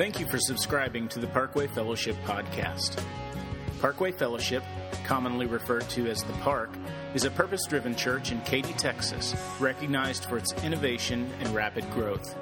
Thank 0.00 0.18
you 0.18 0.24
for 0.24 0.38
subscribing 0.38 1.08
to 1.08 1.18
the 1.18 1.26
Parkway 1.26 1.66
Fellowship 1.66 2.16
podcast. 2.24 3.04
Parkway 3.82 4.12
Fellowship, 4.12 4.64
commonly 5.04 5.44
referred 5.44 5.86
to 5.90 6.08
as 6.08 6.24
the 6.24 6.32
Park, 6.38 6.70
is 7.12 7.26
a 7.26 7.30
purpose 7.30 7.66
driven 7.66 7.94
church 7.94 8.32
in 8.32 8.40
Katy, 8.40 8.72
Texas, 8.72 9.36
recognized 9.60 10.24
for 10.24 10.38
its 10.38 10.54
innovation 10.64 11.30
and 11.40 11.54
rapid 11.54 11.84
growth. 11.90 12.34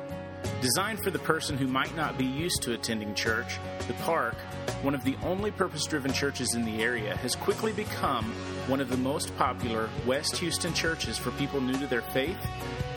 Designed 0.61 1.03
for 1.03 1.11
the 1.11 1.19
person 1.19 1.59
who 1.59 1.67
might 1.67 1.97
not 1.97 2.17
be 2.17 2.25
used 2.25 2.63
to 2.63 2.75
attending 2.75 3.13
church, 3.17 3.59
the 3.89 3.95
Park, 3.95 4.37
one 4.83 4.95
of 4.95 5.03
the 5.03 5.17
only 5.25 5.51
purpose 5.51 5.85
driven 5.85 6.13
churches 6.13 6.55
in 6.55 6.65
the 6.65 6.81
area, 6.81 7.17
has 7.17 7.35
quickly 7.35 7.73
become 7.73 8.27
one 8.69 8.81
of 8.81 8.89
the 8.89 8.97
most 8.97 9.37
popular 9.37 9.91
West 10.07 10.37
Houston 10.37 10.73
churches 10.75 11.19
for 11.19 11.33
people 11.33 11.61
new 11.61 11.77
to 11.81 11.89
their 11.89 12.03
faith, 12.03 12.39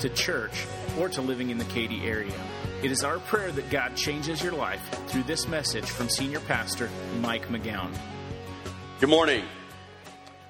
to 0.01 0.09
church, 0.09 0.67
or 0.99 1.09
to 1.09 1.21
living 1.23 1.49
in 1.49 1.57
the 1.57 1.65
Katy 1.65 2.05
area. 2.05 2.39
It 2.83 2.91
is 2.91 3.03
our 3.03 3.19
prayer 3.19 3.51
that 3.51 3.69
God 3.69 3.95
changes 3.95 4.41
your 4.41 4.53
life 4.53 4.81
through 5.05 5.21
this 5.23 5.47
message 5.47 5.85
from 5.87 6.09
Senior 6.09 6.39
Pastor 6.39 6.89
Mike 7.19 7.47
McGowan. 7.49 7.95
Good 8.99 9.09
morning. 9.09 9.45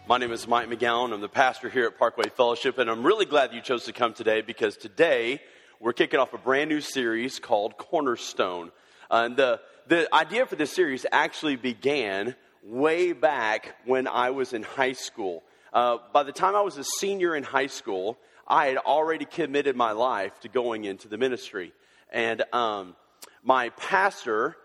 My 0.08 0.18
name 0.18 0.32
is 0.32 0.48
Mike 0.48 0.70
McGowan. 0.70 1.14
I'm 1.14 1.20
the 1.20 1.28
pastor 1.28 1.68
here 1.68 1.88
at 1.88 2.00
Parkway 2.00 2.30
Fellowship, 2.30 2.78
and 2.78 2.90
I'm 2.90 3.04
really 3.04 3.26
glad 3.26 3.52
you 3.52 3.60
chose 3.60 3.84
to 3.84 3.92
come 3.92 4.14
today 4.14 4.40
because 4.40 4.78
today 4.78 5.42
we're 5.82 5.92
kicking 5.92 6.22
off 6.22 6.34
a 6.34 6.38
brand 6.38 6.70
new 6.70 6.80
series 6.80 7.38
called 7.38 7.78
Cornerstone. 7.78 8.72
Uh, 9.10 9.24
and 9.26 9.36
the, 9.36 9.60
the 9.88 10.08
idea 10.16 10.46
for 10.46 10.56
this 10.56 10.72
series 10.72 11.06
actually 11.12 11.58
began 11.58 12.34
way 12.64 13.12
back 13.12 13.76
when 13.84 14.08
I 14.08 14.30
was 14.30 14.54
in 14.54 14.64
high 14.64 14.94
school. 14.94 15.44
Uh, 15.74 15.98
by 16.14 16.24
the 16.24 16.32
time 16.32 16.56
I 16.56 16.62
was 16.62 16.78
a 16.78 16.86
senior 16.86 17.36
in 17.36 17.44
high 17.44 17.68
school, 17.68 18.18
I 18.48 18.68
had 18.68 18.78
already 18.78 19.26
committed 19.26 19.76
my 19.76 19.92
life 19.92 20.40
to 20.42 20.48
going 20.48 20.86
into 20.86 21.10
the 21.10 21.18
ministry. 21.18 21.74
And 22.12 22.44
um, 22.54 22.96
my 23.44 23.70
pastor 23.70 24.56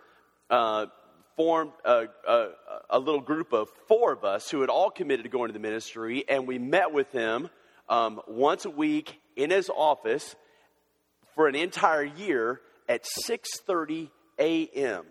uh, 0.50 0.86
formed 1.36 1.72
a, 1.84 2.06
a, 2.27 2.48
a, 2.91 2.98
little 2.98 3.20
group 3.20 3.52
of 3.52 3.69
four 3.89 4.12
of 4.12 4.25
us 4.25 4.50
who 4.50 4.62
had 4.62 4.70
all 4.70 4.91
committed 4.91 5.25
to 5.25 5.28
going 5.28 5.48
to 5.48 5.52
the 5.52 5.58
ministry, 5.58 6.24
and 6.28 6.47
we 6.47 6.58
met 6.58 6.92
with 6.92 7.12
him 7.12 7.50
um, 7.89 8.20
once 8.27 8.64
a 8.64 8.70
week 8.70 9.20
in 9.36 9.50
his 9.50 9.70
office 9.70 10.34
for 11.34 11.47
an 11.47 11.55
entire 11.55 12.05
year 12.05 12.61
at 12.89 13.05
6:30 13.28 14.11
a.m. 14.39 15.05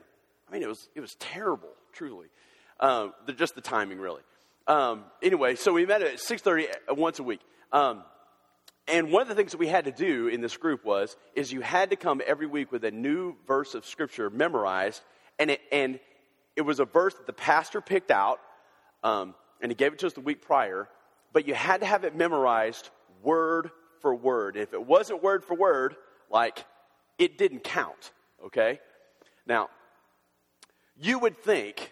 I 0.49 0.53
mean, 0.53 0.63
it 0.63 0.67
was 0.67 0.89
it 0.95 1.01
was 1.01 1.15
terrible, 1.15 1.69
truly. 1.93 2.27
Um, 2.79 3.13
just 3.37 3.55
the 3.55 3.61
timing, 3.61 3.99
really. 3.99 4.21
Um, 4.67 5.03
anyway, 5.21 5.55
so 5.55 5.71
we 5.73 5.85
met 5.85 6.01
at 6.01 6.15
6:30 6.15 6.67
uh, 6.89 6.95
once 6.95 7.19
a 7.19 7.23
week. 7.23 7.41
Um, 7.71 8.03
and 8.87 9.11
one 9.11 9.23
of 9.23 9.27
the 9.27 9.35
things 9.35 9.51
that 9.51 9.57
we 9.57 9.67
had 9.67 9.85
to 9.85 9.91
do 9.91 10.27
in 10.27 10.41
this 10.41 10.57
group 10.57 10.85
was 10.85 11.17
is 11.33 11.51
you 11.51 11.61
had 11.61 11.89
to 11.89 11.95
come 11.95 12.21
every 12.25 12.47
week 12.47 12.71
with 12.71 12.83
a 12.83 12.91
new 12.91 13.35
verse 13.47 13.73
of 13.73 13.85
scripture 13.85 14.29
memorized, 14.29 15.01
and 15.39 15.51
it, 15.51 15.61
and 15.71 15.99
it 16.55 16.61
was 16.61 16.79
a 16.79 16.85
verse 16.85 17.15
that 17.15 17.25
the 17.25 17.33
pastor 17.33 17.81
picked 17.81 18.11
out, 18.11 18.39
um, 19.03 19.33
and 19.61 19.71
he 19.71 19.75
gave 19.75 19.93
it 19.93 19.99
to 19.99 20.07
us 20.07 20.13
the 20.13 20.21
week 20.21 20.41
prior. 20.41 20.87
But 21.33 21.47
you 21.47 21.53
had 21.53 21.81
to 21.81 21.87
have 21.87 22.03
it 22.03 22.15
memorized 22.15 22.89
word 23.23 23.71
for 24.01 24.13
word. 24.13 24.55
If 24.55 24.73
it 24.73 24.85
wasn't 24.85 25.23
word 25.23 25.43
for 25.43 25.55
word, 25.55 25.95
like 26.29 26.63
it 27.17 27.37
didn't 27.37 27.63
count. 27.63 28.11
Okay, 28.45 28.79
now 29.47 29.69
you 30.99 31.17
would 31.19 31.37
think 31.37 31.91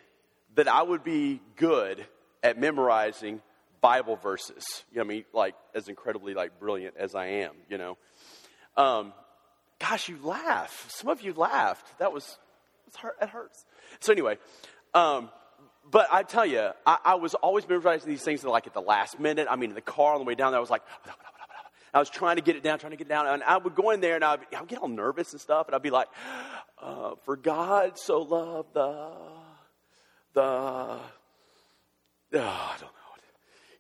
that 0.55 0.67
I 0.67 0.83
would 0.83 1.03
be 1.03 1.41
good 1.55 2.05
at 2.44 2.59
memorizing 2.59 3.41
Bible 3.84 4.16
verses. 4.16 4.64
You 4.92 5.00
know, 5.00 5.03
I 5.03 5.08
mean, 5.08 5.26
like 5.34 5.56
as 5.76 5.89
incredibly 5.89 6.34
like 6.34 6.58
brilliant 6.58 6.95
as 6.98 7.16
I 7.16 7.26
am, 7.26 7.52
you 7.70 7.78
know. 7.78 7.98
Um, 8.78 9.12
gosh, 9.78 10.08
you 10.08 10.17
laugh. 10.23 10.86
Some 10.89 11.09
of 11.09 11.22
you 11.22 11.34
laughed. 11.34 12.00
That 12.00 12.14
was, 12.14 12.38
it, 12.88 12.95
hurt, 12.95 13.17
it 13.22 13.28
hurts. 13.28 13.66
So 14.00 14.14
anyway, 14.14 14.38
um, 14.94 15.30
but 15.92 16.08
I 16.09 16.23
tell 16.23 16.45
you, 16.45 16.70
I, 16.86 16.98
I, 17.04 17.16
was 17.16 17.34
always 17.34 17.67
memorizing 17.67 18.09
these 18.09 18.23
things 18.23 18.42
like 18.45 18.67
at 18.67 18.73
the 18.73 18.82
last 18.82 19.20
minute. 19.20 19.48
I 19.52 19.58
mean, 19.58 19.72
in 19.72 19.76
the 19.76 19.82
car 19.82 20.14
on 20.14 20.20
the 20.20 20.26
way 20.26 20.36
down 20.36 20.54
there, 20.54 20.60
I 20.60 20.61
was 20.61 20.70
like, 20.70 20.83
I 21.93 21.99
was 21.99 22.10
trying 22.10 22.38
to 22.38 22.42
get 22.42 22.55
it 22.55 22.64
down, 22.64 22.80
trying 22.80 22.92
to 22.92 22.98
get 22.98 23.08
it 23.08 23.10
down, 23.10 23.27
and 23.27 23.43
I 23.43 23.58
would 23.58 23.76
go 23.76 23.92
in 23.92 23.99
there 23.99 24.16
and 24.16 24.23
I'd, 24.23 24.39
I'd 24.58 24.67
get 24.70 24.80
all 24.80 24.88
nervous 24.88 25.33
and 25.33 25.42
stuff, 25.42 25.67
and 25.67 25.76
I'd 25.76 25.83
be 25.83 25.92
like, 25.92 26.08
uh, 26.82 27.16
"For 27.26 27.36
God 27.36 27.99
so 27.99 28.22
loved 28.22 28.73
the 28.73 29.11
the." 30.33 30.42
I 32.36 32.76
don't 32.80 32.82
know 32.82 33.02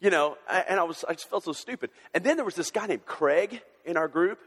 you 0.03 0.09
know, 0.09 0.37
and 0.49 0.81
I 0.81 0.83
was, 0.83 1.05
I 1.07 1.13
just 1.13 1.29
felt 1.29 1.45
so 1.45 1.53
stupid. 1.53 1.89
And 2.13 2.25
then 2.25 2.35
there 2.35 2.43
was 2.43 2.55
this 2.55 2.71
guy 2.71 2.85
named 2.87 3.05
Craig 3.05 3.61
in 3.85 3.95
our 3.95 4.09
group. 4.09 4.37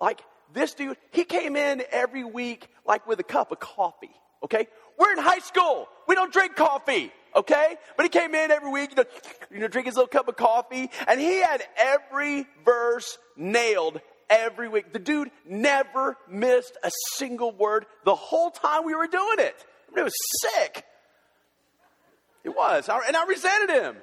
Like, 0.00 0.22
this 0.54 0.72
dude, 0.72 0.96
he 1.10 1.24
came 1.24 1.54
in 1.54 1.82
every 1.92 2.24
week, 2.24 2.68
like 2.86 3.06
with 3.06 3.20
a 3.20 3.24
cup 3.24 3.52
of 3.52 3.60
coffee, 3.60 4.10
okay? 4.42 4.66
We're 4.98 5.12
in 5.12 5.18
high 5.18 5.40
school. 5.40 5.86
We 6.08 6.14
don't 6.14 6.32
drink 6.32 6.56
coffee, 6.56 7.12
okay? 7.36 7.76
But 7.98 8.04
he 8.04 8.08
came 8.08 8.34
in 8.34 8.50
every 8.50 8.70
week, 8.70 8.90
you 8.92 8.96
know, 8.96 9.04
you 9.50 9.58
know 9.58 9.68
drink 9.68 9.86
his 9.86 9.96
little 9.96 10.08
cup 10.08 10.28
of 10.28 10.36
coffee, 10.36 10.88
and 11.06 11.20
he 11.20 11.42
had 11.42 11.62
every 11.76 12.46
verse 12.64 13.18
nailed 13.36 14.00
every 14.30 14.70
week. 14.70 14.94
The 14.94 14.98
dude 14.98 15.30
never 15.46 16.16
missed 16.26 16.78
a 16.82 16.90
single 17.16 17.52
word 17.52 17.84
the 18.06 18.14
whole 18.14 18.50
time 18.50 18.86
we 18.86 18.94
were 18.94 19.08
doing 19.08 19.40
it. 19.40 19.66
I 19.88 19.94
mean, 19.94 20.00
it 20.00 20.04
was 20.04 20.14
sick. 20.40 20.84
It 22.44 22.56
was. 22.56 22.88
And 22.88 23.14
I 23.14 23.26
resented 23.26 23.68
him 23.68 23.96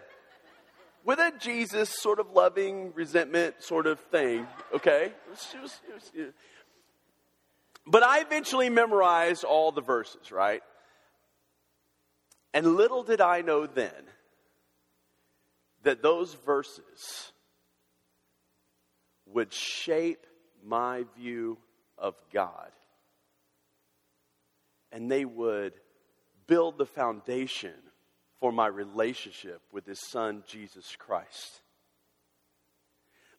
with 1.04 1.20
a 1.20 1.34
Jesus 1.40 1.90
sort 1.90 2.20
of 2.20 2.32
loving 2.32 2.94
resentment 2.94 3.56
sort 3.60 3.88
of 3.88 4.00
thing, 4.00 4.48
okay? 4.74 5.12
But 7.88 8.04
I 8.04 8.22
eventually 8.22 8.70
memorized 8.70 9.44
all 9.44 9.72
the 9.72 9.82
verses, 9.82 10.32
right? 10.32 10.62
And 12.54 12.76
little 12.76 13.04
did 13.04 13.22
I 13.22 13.42
know 13.42 13.66
then 13.66 13.92
that 15.84 16.02
those 16.02 16.34
verses 16.34 17.32
would 19.26 19.54
shape 19.54 20.26
my 20.64 21.06
view 21.18 21.58
of 21.98 22.16
God. 22.32 22.72
And 24.92 25.10
they 25.10 25.26
would 25.26 25.74
build 26.48 26.78
the 26.78 26.86
foundation 26.86 27.74
for 28.42 28.52
my 28.52 28.68
relationship 28.68 29.62
with 29.72 29.86
his 29.86 30.02
son, 30.10 30.44
Jesus 30.48 30.98
Christ. 30.98 31.62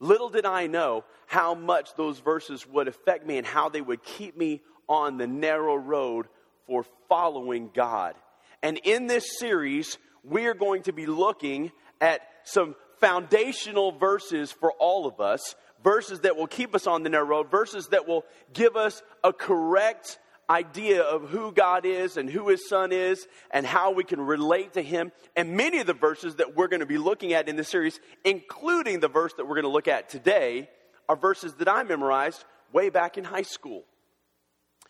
Little 0.00 0.30
did 0.30 0.46
I 0.46 0.68
know 0.68 1.04
how 1.26 1.54
much 1.54 1.94
those 1.96 2.18
verses 2.20 2.66
would 2.66 2.88
affect 2.88 3.26
me 3.26 3.36
and 3.36 3.46
how 3.46 3.68
they 3.68 3.80
would 3.80 4.02
keep 4.02 4.36
me 4.36 4.62
on 4.88 5.18
the 5.18 5.26
narrow 5.26 5.74
road 5.76 6.28
for 6.66 6.84
following 7.08 7.70
God. 7.74 8.14
And 8.62 8.78
in 8.84 9.06
this 9.06 9.38
series, 9.38 9.98
we 10.24 10.46
are 10.46 10.54
going 10.54 10.82
to 10.84 10.92
be 10.92 11.06
looking 11.06 11.72
at 12.00 12.20
some 12.44 12.74
foundational 12.98 13.92
verses 13.92 14.52
for 14.52 14.72
all 14.72 15.06
of 15.06 15.20
us, 15.20 15.56
verses 15.82 16.20
that 16.20 16.36
will 16.36 16.46
keep 16.46 16.74
us 16.74 16.86
on 16.86 17.02
the 17.02 17.10
narrow 17.10 17.26
road, 17.26 17.50
verses 17.50 17.88
that 17.88 18.06
will 18.06 18.24
give 18.52 18.76
us 18.76 19.02
a 19.24 19.32
correct 19.32 20.18
idea 20.52 21.02
of 21.02 21.30
who 21.30 21.50
God 21.50 21.86
is 21.86 22.16
and 22.16 22.28
who 22.28 22.48
His 22.48 22.68
Son 22.68 22.92
is 22.92 23.26
and 23.50 23.64
how 23.64 23.92
we 23.92 24.04
can 24.04 24.20
relate 24.20 24.74
to 24.74 24.82
Him. 24.82 25.10
And 25.34 25.56
many 25.56 25.78
of 25.78 25.86
the 25.86 25.94
verses 25.94 26.36
that 26.36 26.54
we're 26.54 26.68
going 26.68 26.80
to 26.80 26.86
be 26.86 26.98
looking 26.98 27.32
at 27.32 27.48
in 27.48 27.56
this 27.56 27.68
series, 27.68 27.98
including 28.24 29.00
the 29.00 29.08
verse 29.08 29.32
that 29.34 29.44
we're 29.44 29.54
going 29.54 29.64
to 29.64 29.70
look 29.70 29.88
at 29.88 30.10
today, 30.10 30.68
are 31.08 31.16
verses 31.16 31.54
that 31.54 31.68
I 31.68 31.82
memorized 31.82 32.44
way 32.72 32.90
back 32.90 33.16
in 33.16 33.24
high 33.24 33.42
school. 33.42 33.84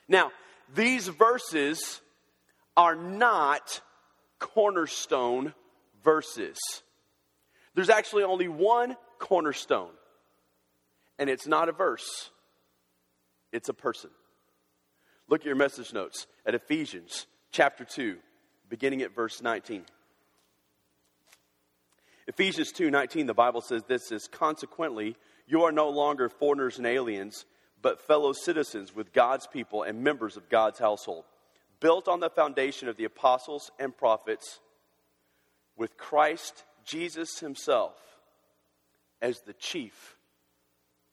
Now, 0.09 0.33
these 0.75 1.09
verses 1.09 2.01
are 2.77 2.97
not 2.97 3.81
cornerstone 4.39 5.55
verses. 6.03 6.59
There's 7.75 7.91
actually 7.91 8.25
only 8.25 8.49
one 8.49 8.97
cornerstone, 9.19 9.93
and 11.19 11.31
it's 11.31 11.47
not 11.47 11.69
a 11.69 11.73
verse, 11.73 12.31
it's 13.53 13.69
a 13.69 13.75
person. 13.75 14.11
Look 15.33 15.41
at 15.41 15.47
your 15.47 15.57
message 15.57 15.95
notes 15.95 16.27
at 16.45 16.55
Ephesians 16.55 17.25
chapter 17.53 17.87
2, 17.87 18.19
beginning 18.69 19.01
at 19.01 19.15
verse 19.15 19.41
19. 19.41 19.87
Ephesians 22.27 22.71
2 22.71 22.91
19, 22.91 23.25
the 23.25 23.33
Bible 23.33 23.63
says 23.63 23.83
this 23.85 24.13
is 24.13 24.29
consequently, 24.29 25.17
you 25.47 25.63
are 25.63 25.73
no 25.73 25.89
longer 25.89 26.29
foreigners 26.29 26.77
and 26.77 26.87
aliens, 26.87 27.47
but 27.81 28.03
fellow 28.03 28.35
citizens 28.35 28.95
with 28.95 29.15
God's 29.15 29.47
people 29.47 29.85
and 29.85 30.05
members 30.05 30.37
of 30.37 30.51
God's 30.51 30.79
household, 30.79 31.25
built 31.81 32.09
on 32.09 32.21
the 32.21 32.29
foundation 32.29 32.89
of 32.89 32.99
the 32.99 33.05
apostles 33.07 33.71
and 33.79 33.97
prophets, 33.97 34.61
with 35.79 35.97
Christ 35.97 36.63
Jesus 36.85 37.39
himself 37.39 37.95
as 39.23 39.41
the 39.41 39.55
chief 39.55 40.19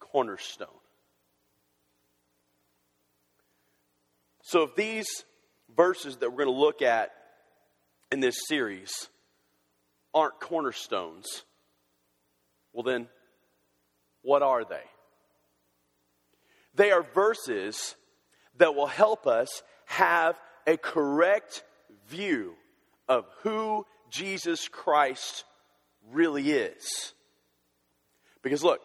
cornerstone. 0.01 0.78
So, 4.49 4.63
if 4.63 4.73
these 4.75 5.25
verses 5.77 6.17
that 6.17 6.31
we're 6.31 6.45
going 6.45 6.55
to 6.55 6.59
look 6.59 6.81
at 6.81 7.11
in 8.11 8.19
this 8.19 8.47
series 8.47 9.07
aren't 10.11 10.39
cornerstones, 10.39 11.43
well, 12.73 12.81
then, 12.81 13.09
what 14.23 14.41
are 14.41 14.65
they? 14.65 14.81
They 16.73 16.89
are 16.89 17.03
verses 17.13 17.93
that 18.57 18.73
will 18.73 18.87
help 18.87 19.27
us 19.27 19.61
have 19.85 20.35
a 20.65 20.77
correct 20.77 21.63
view 22.07 22.55
of 23.07 23.27
who 23.43 23.85
Jesus 24.09 24.67
Christ 24.67 25.43
really 26.11 26.49
is. 26.49 27.13
Because 28.41 28.63
look, 28.63 28.81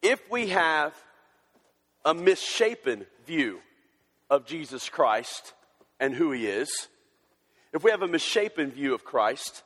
if 0.00 0.22
we 0.30 0.48
have 0.48 0.94
a 2.02 2.14
misshapen 2.14 3.04
view 3.26 3.60
of 4.34 4.44
Jesus 4.44 4.88
Christ 4.88 5.54
and 6.00 6.12
who 6.12 6.32
he 6.32 6.46
is, 6.46 6.88
if 7.72 7.84
we 7.84 7.90
have 7.92 8.02
a 8.02 8.08
misshapen 8.08 8.70
view 8.70 8.92
of 8.92 9.04
Christ 9.04 9.62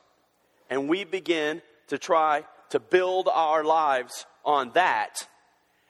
and 0.69 0.87
we 0.87 1.03
begin 1.03 1.61
to 1.87 1.97
try 1.97 2.45
to 2.69 2.79
build 2.79 3.27
our 3.27 3.63
lives 3.63 4.27
on 4.45 4.71
that, 4.73 5.27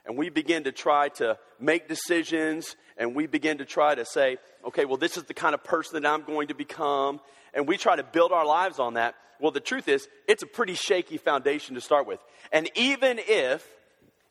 and 0.06 0.18
we 0.18 0.30
begin 0.30 0.64
to 0.64 0.72
try 0.72 1.10
to 1.10 1.38
make 1.60 1.90
decisions 1.90 2.78
and 2.98 3.14
we 3.14 3.28
begin 3.28 3.58
to 3.58 3.66
try 3.66 3.96
to 3.96 4.06
say, 4.06 4.38
okay, 4.66 4.86
well, 4.86 4.98
this 4.98 5.18
is 5.18 5.24
the 5.24 5.34
kind 5.34 5.54
of 5.54 5.64
person 5.64 6.02
that 6.02 6.10
I'm 6.10 6.24
going 6.24 6.48
to 6.48 6.54
become, 6.54 7.20
and 7.54 7.68
we 7.68 7.78
try 7.78 7.98
to 7.98 8.04
build 8.04 8.32
our 8.32 8.46
lives 8.46 8.80
on 8.80 8.94
that, 8.94 9.16
well, 9.42 9.52
the 9.52 9.60
truth 9.60 9.88
is, 9.88 10.08
it's 10.28 10.44
a 10.44 10.48
pretty 10.48 10.74
shaky 10.74 11.18
foundation 11.18 11.76
to 11.76 11.82
start 11.82 12.08
with. 12.08 12.20
And 12.52 12.70
even 12.76 13.20
if, 13.20 13.66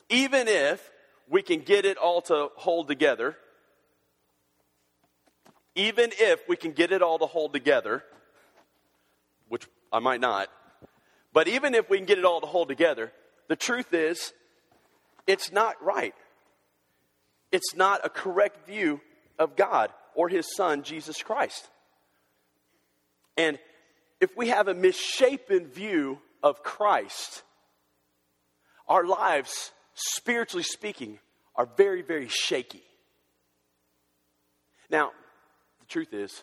even 0.09 0.49
if 0.49 0.91
we 1.29 1.43
can 1.43 1.61
get 1.61 1.85
it 1.85 1.97
all 1.97 2.23
to 2.23 2.49
hold 2.57 2.89
together, 2.89 3.37
even 5.75 6.11
if 6.19 6.41
we 6.49 6.57
can 6.57 6.73
get 6.73 6.93
it 6.93 7.03
all 7.03 7.19
to 7.19 7.27
hold 7.27 7.53
together, 7.53 8.05
which 9.49 9.67
I 9.93 9.99
might 10.01 10.21
not, 10.21 10.49
but 11.33 11.49
even 11.49 11.75
if 11.75 11.89
we 11.89 11.99
can 11.99 12.07
get 12.07 12.19
it 12.19 12.25
all 12.25 12.41
to 12.41 12.47
hold 12.47 12.69
together, 12.69 13.13
the 13.49 13.57
truth 13.57 13.93
is, 13.93 14.33
it's 15.27 15.53
not 15.53 15.83
right. 15.83 16.15
It's 17.53 17.75
not 17.75 18.05
a 18.05 18.09
correct 18.09 18.67
view 18.67 19.01
of 19.39 19.57
God 19.57 19.93
or 20.15 20.29
His 20.29 20.55
Son, 20.57 20.83
Jesus 20.83 21.23
Christ. 21.23 21.69
And 23.37 23.59
if 24.21 24.37
we 24.37 24.49
have 24.49 24.69
a 24.69 24.75
misshapen 24.75 25.69
view 25.69 26.19
of 26.43 26.63
Christ, 26.63 27.43
our 28.89 29.07
lives, 29.07 29.71
spiritually 29.95 30.65
speaking, 30.65 31.19
are 31.55 31.69
very, 31.77 32.03
very 32.03 32.29
shaky. 32.29 32.83
Now, 34.91 35.13
truth 35.89 36.13
is, 36.13 36.43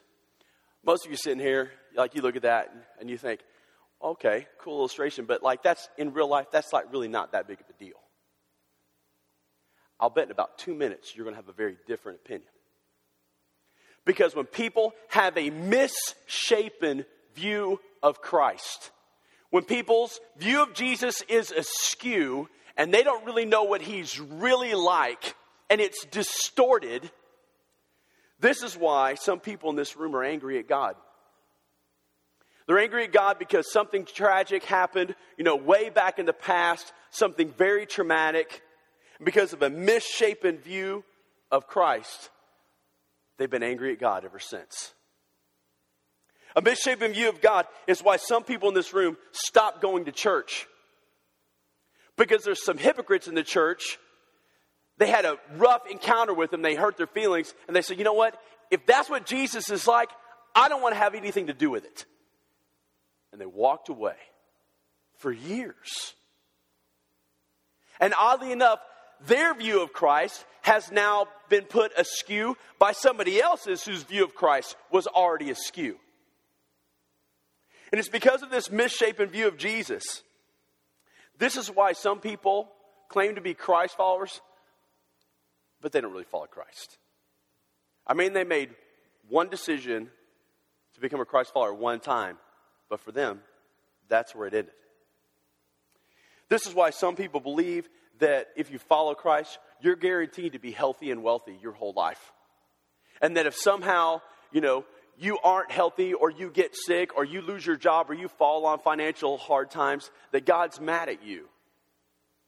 most 0.84 1.06
of 1.06 1.12
you 1.12 1.18
sitting 1.18 1.40
here, 1.40 1.72
like 1.96 2.16
you 2.16 2.22
look 2.22 2.36
at 2.36 2.44
that 2.44 2.74
and 3.00 3.10
you 3.10 3.18
think, 3.18 3.42
okay, 4.04 4.48
cool 4.60 4.80
illustration, 4.80 5.26
but 5.26 5.42
like 5.42 5.64
that's 5.64 5.90
in 5.98 6.14
real 6.14 6.30
life, 6.30 6.48
that's 6.52 6.72
like 6.74 6.92
really 6.92 7.08
not 7.08 7.32
that 7.32 7.48
big 7.48 7.60
of 7.60 7.66
a 7.70 7.84
deal. 7.84 7.98
I'll 10.00 10.10
bet 10.10 10.26
in 10.26 10.32
about 10.32 10.58
two 10.58 10.76
minutes 10.76 11.16
you're 11.16 11.24
going 11.24 11.36
to 11.36 11.42
have 11.42 11.50
a 11.50 11.54
very 11.54 11.78
different 11.88 12.20
opinion. 12.24 12.50
Because 14.06 14.36
when 14.36 14.46
people 14.46 14.94
have 15.10 15.38
a 15.38 15.50
misshapen 15.50 17.06
view 17.36 17.80
of 18.02 18.22
Christ. 18.22 18.92
When 19.50 19.64
people's 19.64 20.20
view 20.38 20.64
of 20.64 20.74
Jesus 20.74 21.22
is 21.28 21.52
askew 21.52 22.50
and 22.78 22.94
they 22.94 23.04
don't 23.04 23.26
really 23.26 23.46
know 23.46 23.64
what 23.64 23.82
he's 23.82 24.20
really 24.20 24.74
like 24.74 25.36
and 25.70 25.80
it's 25.80 26.06
distorted, 26.06 27.10
this 28.40 28.64
is 28.64 28.76
why 28.76 29.16
some 29.16 29.40
people 29.40 29.70
in 29.70 29.76
this 29.76 29.96
room 29.96 30.16
are 30.16 30.24
angry 30.24 30.60
at 30.60 30.68
God. 30.68 30.96
They're 32.68 32.80
angry 32.80 33.04
at 33.04 33.12
God 33.12 33.38
because 33.38 33.72
something 33.72 34.06
tragic 34.06 34.64
happened, 34.64 35.16
you 35.38 35.44
know, 35.44 35.56
way 35.56 35.90
back 35.90 36.18
in 36.18 36.26
the 36.26 36.34
past, 36.34 36.92
something 37.12 37.52
very 37.52 37.86
traumatic. 37.86 38.62
Because 39.24 39.54
of 39.54 39.62
a 39.62 39.70
misshapen 39.70 40.58
view 40.58 41.04
of 41.52 41.68
Christ, 41.68 42.30
they've 43.38 43.50
been 43.50 43.64
angry 43.64 43.94
at 43.94 44.00
God 44.00 44.26
ever 44.26 44.40
since. 44.40 44.94
A 46.56 46.62
misshapen 46.62 47.14
view 47.14 47.30
of 47.30 47.42
God 47.42 47.66
is 47.86 48.02
why 48.02 48.18
some 48.18 48.44
people 48.44 48.70
in 48.70 48.76
this 48.76 48.94
room 48.94 49.18
stop 49.32 49.82
going 49.82 50.06
to 50.06 50.12
church. 50.12 50.68
Because 52.18 52.44
there's 52.44 52.64
some 52.64 52.78
hypocrites 52.78 53.28
in 53.28 53.36
the 53.36 53.44
church. 53.44 54.00
They 54.98 55.08
had 55.08 55.26
a 55.26 55.38
rough 55.58 55.82
encounter 55.90 56.34
with 56.34 56.52
them, 56.52 56.62
they 56.62 56.76
hurt 56.76 56.98
their 56.98 57.08
feelings, 57.08 57.54
and 57.68 57.76
they 57.76 57.82
said, 57.82 57.98
you 57.98 58.04
know 58.04 58.14
what? 58.14 58.40
If 58.72 58.86
that's 58.86 59.10
what 59.10 59.26
Jesus 59.26 59.70
is 59.70 59.88
like, 59.88 60.10
I 60.56 60.70
don't 60.70 60.82
want 60.82 60.96
to 60.96 61.00
have 61.00 61.16
anything 61.16 61.48
to 61.48 61.54
do 61.54 61.70
with 61.70 61.86
it. 61.86 62.06
And 63.32 63.42
they 63.42 63.46
walked 63.46 63.90
away 63.90 64.16
for 65.18 65.32
years. 65.32 66.14
And 68.00 68.14
oddly 68.18 68.52
enough, 68.52 68.80
their 69.26 69.54
view 69.54 69.82
of 69.82 69.94
Christ 69.94 70.46
has 70.62 70.92
now 70.92 71.28
been 71.50 71.66
put 71.66 71.92
askew 71.98 72.58
by 72.80 72.92
somebody 72.92 73.42
else's 73.42 73.84
whose 73.84 74.04
view 74.04 74.24
of 74.24 74.36
Christ 74.36 74.76
was 74.92 75.08
already 75.08 75.50
askew. 75.50 75.98
And 77.92 78.00
it's 78.00 78.10
because 78.10 78.42
of 78.42 78.50
this 78.50 78.72
misshapen 78.72 79.30
view 79.30 79.48
of 79.48 79.58
Jesus. 79.58 80.24
This 81.38 81.56
is 81.56 81.70
why 81.70 81.94
some 81.94 82.20
people 82.20 82.70
claim 83.10 83.36
to 83.36 83.42
be 83.42 83.54
Christ 83.54 83.96
followers, 83.96 84.42
but 85.86 85.92
they 85.92 86.02
don't 86.02 86.12
really 86.12 86.24
follow 86.24 86.48
Christ. 86.48 86.98
I 88.08 88.16
mean, 88.16 88.34
they 88.34 88.44
made 88.44 88.72
one 89.30 89.50
decision 89.50 90.10
to 90.96 91.00
become 91.00 91.22
a 91.22 91.26
Christ 91.26 91.54
follower 91.54 91.76
one 91.76 92.00
time, 92.00 92.40
but 92.90 93.02
for 93.02 93.12
them, 93.12 93.42
that's 94.10 94.34
where 94.34 94.48
it 94.48 94.56
ended. 94.56 94.74
This 96.50 96.66
is 96.66 96.74
why 96.74 96.90
some 96.90 97.16
people 97.16 97.40
believe 97.40 97.88
that 98.18 98.48
if 98.56 98.72
you 98.72 98.80
follow 98.80 99.14
Christ, 99.14 99.60
you're 99.80 99.96
guaranteed 99.96 100.54
to 100.54 100.60
be 100.60 100.72
healthy 100.72 101.12
and 101.12 101.22
wealthy 101.22 101.56
your 101.62 101.74
whole 101.74 101.94
life. 101.96 102.32
And 103.22 103.38
that 103.38 103.46
if 103.46 103.54
somehow, 103.54 104.22
you 104.52 104.62
know, 104.62 104.86
you 105.20 105.38
aren't 105.44 105.70
healthy 105.70 106.16
or 106.16 106.32
you 106.32 106.50
get 106.50 106.76
sick 106.76 107.16
or 107.16 107.24
you 107.24 107.44
lose 107.44 107.64
your 107.64 107.76
job 107.76 108.10
or 108.10 108.16
you 108.16 108.28
fall 108.28 108.66
on 108.66 108.80
financial 108.80 109.38
hard 109.38 109.70
times, 109.70 110.10
that 110.32 110.48
God's 110.48 110.82
mad 110.82 111.10
at 111.10 111.24
you 111.24 111.48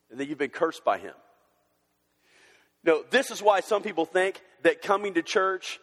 and 0.09 0.19
that 0.19 0.27
you've 0.27 0.39
been 0.39 0.49
cursed 0.49 0.83
by 0.83 0.97
Him. 0.97 1.13
No, 2.87 3.03
this 3.09 3.31
is 3.31 3.43
why 3.43 3.59
some 3.59 3.83
people 3.83 4.05
think 4.05 4.41
that 4.63 4.81
coming 4.81 5.15
to 5.15 5.21
church 5.21 5.77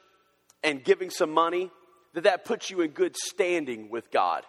and 0.62 0.82
giving 0.82 1.10
some 1.10 1.30
money, 1.30 1.70
that 2.14 2.24
that 2.24 2.46
puts 2.46 2.70
you 2.70 2.80
in 2.80 2.92
good 2.92 3.14
standing 3.14 3.90
with 3.90 4.10
God. 4.10 4.42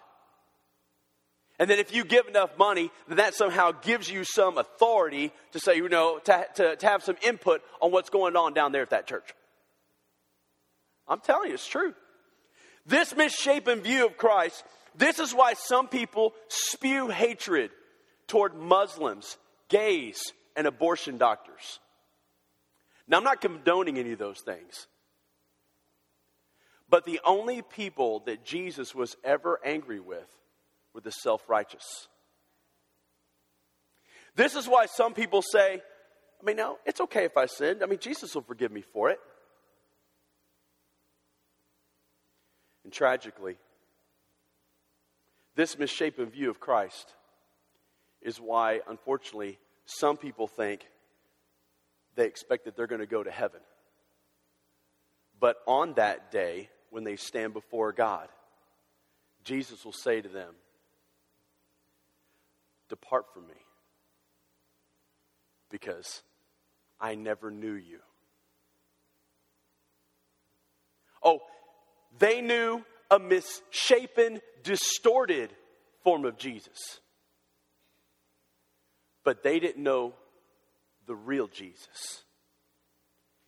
And 1.58 1.68
that 1.68 1.78
if 1.78 1.94
you 1.94 2.02
give 2.02 2.28
enough 2.28 2.56
money, 2.58 2.90
that 3.08 3.16
that 3.16 3.34
somehow 3.34 3.72
gives 3.72 4.10
you 4.10 4.24
some 4.24 4.56
authority 4.56 5.32
to 5.52 5.60
say, 5.60 5.76
you 5.76 5.90
know, 5.90 6.18
to, 6.24 6.46
to, 6.54 6.76
to 6.76 6.86
have 6.86 7.04
some 7.04 7.16
input 7.22 7.60
on 7.82 7.92
what's 7.92 8.08
going 8.08 8.36
on 8.36 8.54
down 8.54 8.72
there 8.72 8.82
at 8.82 8.90
that 8.90 9.06
church. 9.06 9.34
I'm 11.06 11.20
telling 11.20 11.48
you, 11.48 11.54
it's 11.54 11.68
true. 11.68 11.92
This 12.86 13.14
misshapen 13.14 13.82
view 13.82 14.06
of 14.06 14.16
Christ, 14.16 14.64
this 14.96 15.18
is 15.18 15.34
why 15.34 15.54
some 15.54 15.88
people 15.88 16.32
spew 16.48 17.08
hatred 17.08 17.70
toward 18.28 18.54
Muslims, 18.54 19.36
gays, 19.68 20.18
and 20.56 20.66
abortion 20.66 21.18
doctors. 21.18 21.80
Now, 23.08 23.18
I'm 23.18 23.24
not 23.24 23.40
condoning 23.40 23.98
any 23.98 24.12
of 24.12 24.18
those 24.18 24.40
things. 24.40 24.88
But 26.88 27.04
the 27.04 27.20
only 27.24 27.62
people 27.62 28.20
that 28.26 28.44
Jesus 28.44 28.94
was 28.94 29.16
ever 29.24 29.60
angry 29.64 30.00
with 30.00 30.28
were 30.94 31.00
the 31.00 31.10
self 31.10 31.48
righteous. 31.48 32.08
This 34.34 34.54
is 34.54 34.68
why 34.68 34.86
some 34.86 35.14
people 35.14 35.42
say, 35.42 35.82
I 36.40 36.44
mean, 36.44 36.56
no, 36.56 36.78
it's 36.84 37.00
okay 37.00 37.24
if 37.24 37.36
I 37.36 37.46
sinned. 37.46 37.82
I 37.82 37.86
mean, 37.86 37.98
Jesus 37.98 38.34
will 38.34 38.42
forgive 38.42 38.70
me 38.70 38.82
for 38.82 39.10
it. 39.10 39.18
And 42.84 42.92
tragically, 42.92 43.56
this 45.56 45.78
misshapen 45.78 46.26
view 46.26 46.50
of 46.50 46.60
Christ 46.60 47.14
is 48.20 48.38
why, 48.38 48.80
unfortunately, 48.88 49.58
some 49.86 50.16
people 50.16 50.46
think 50.46 50.86
they 52.16 52.26
expect 52.26 52.64
that 52.64 52.76
they're 52.76 52.86
going 52.86 53.00
to 53.00 53.06
go 53.06 53.22
to 53.22 53.30
heaven. 53.30 53.60
But 55.38 55.56
on 55.66 55.94
that 55.94 56.30
day, 56.30 56.70
when 56.90 57.04
they 57.04 57.16
stand 57.16 57.52
before 57.52 57.92
God, 57.92 58.28
Jesus 59.44 59.84
will 59.84 59.92
say 59.92 60.20
to 60.20 60.28
them, 60.28 60.54
Depart 62.88 63.26
from 63.34 63.46
me, 63.46 63.54
because 65.70 66.22
I 67.00 67.16
never 67.16 67.50
knew 67.50 67.72
you. 67.72 67.98
Oh, 71.22 71.40
they 72.18 72.40
knew 72.40 72.84
a 73.10 73.18
misshapen, 73.18 74.40
distorted 74.62 75.50
form 76.04 76.24
of 76.24 76.38
Jesus. 76.38 77.00
But 79.24 79.42
they 79.42 79.58
didn't 79.58 79.82
know 79.82 80.14
the 81.06 81.14
real 81.14 81.48
Jesus. 81.48 82.24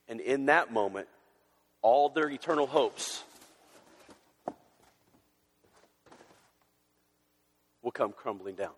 And 0.09 0.21
in 0.21 0.47
that 0.47 0.73
moment, 0.73 1.09
all 1.83 2.09
their 2.09 2.29
eternal 2.29 2.67
hopes 2.67 3.23
will 7.83 7.93
come 7.93 8.13
crumbling 8.13 8.55
down. 8.55 8.73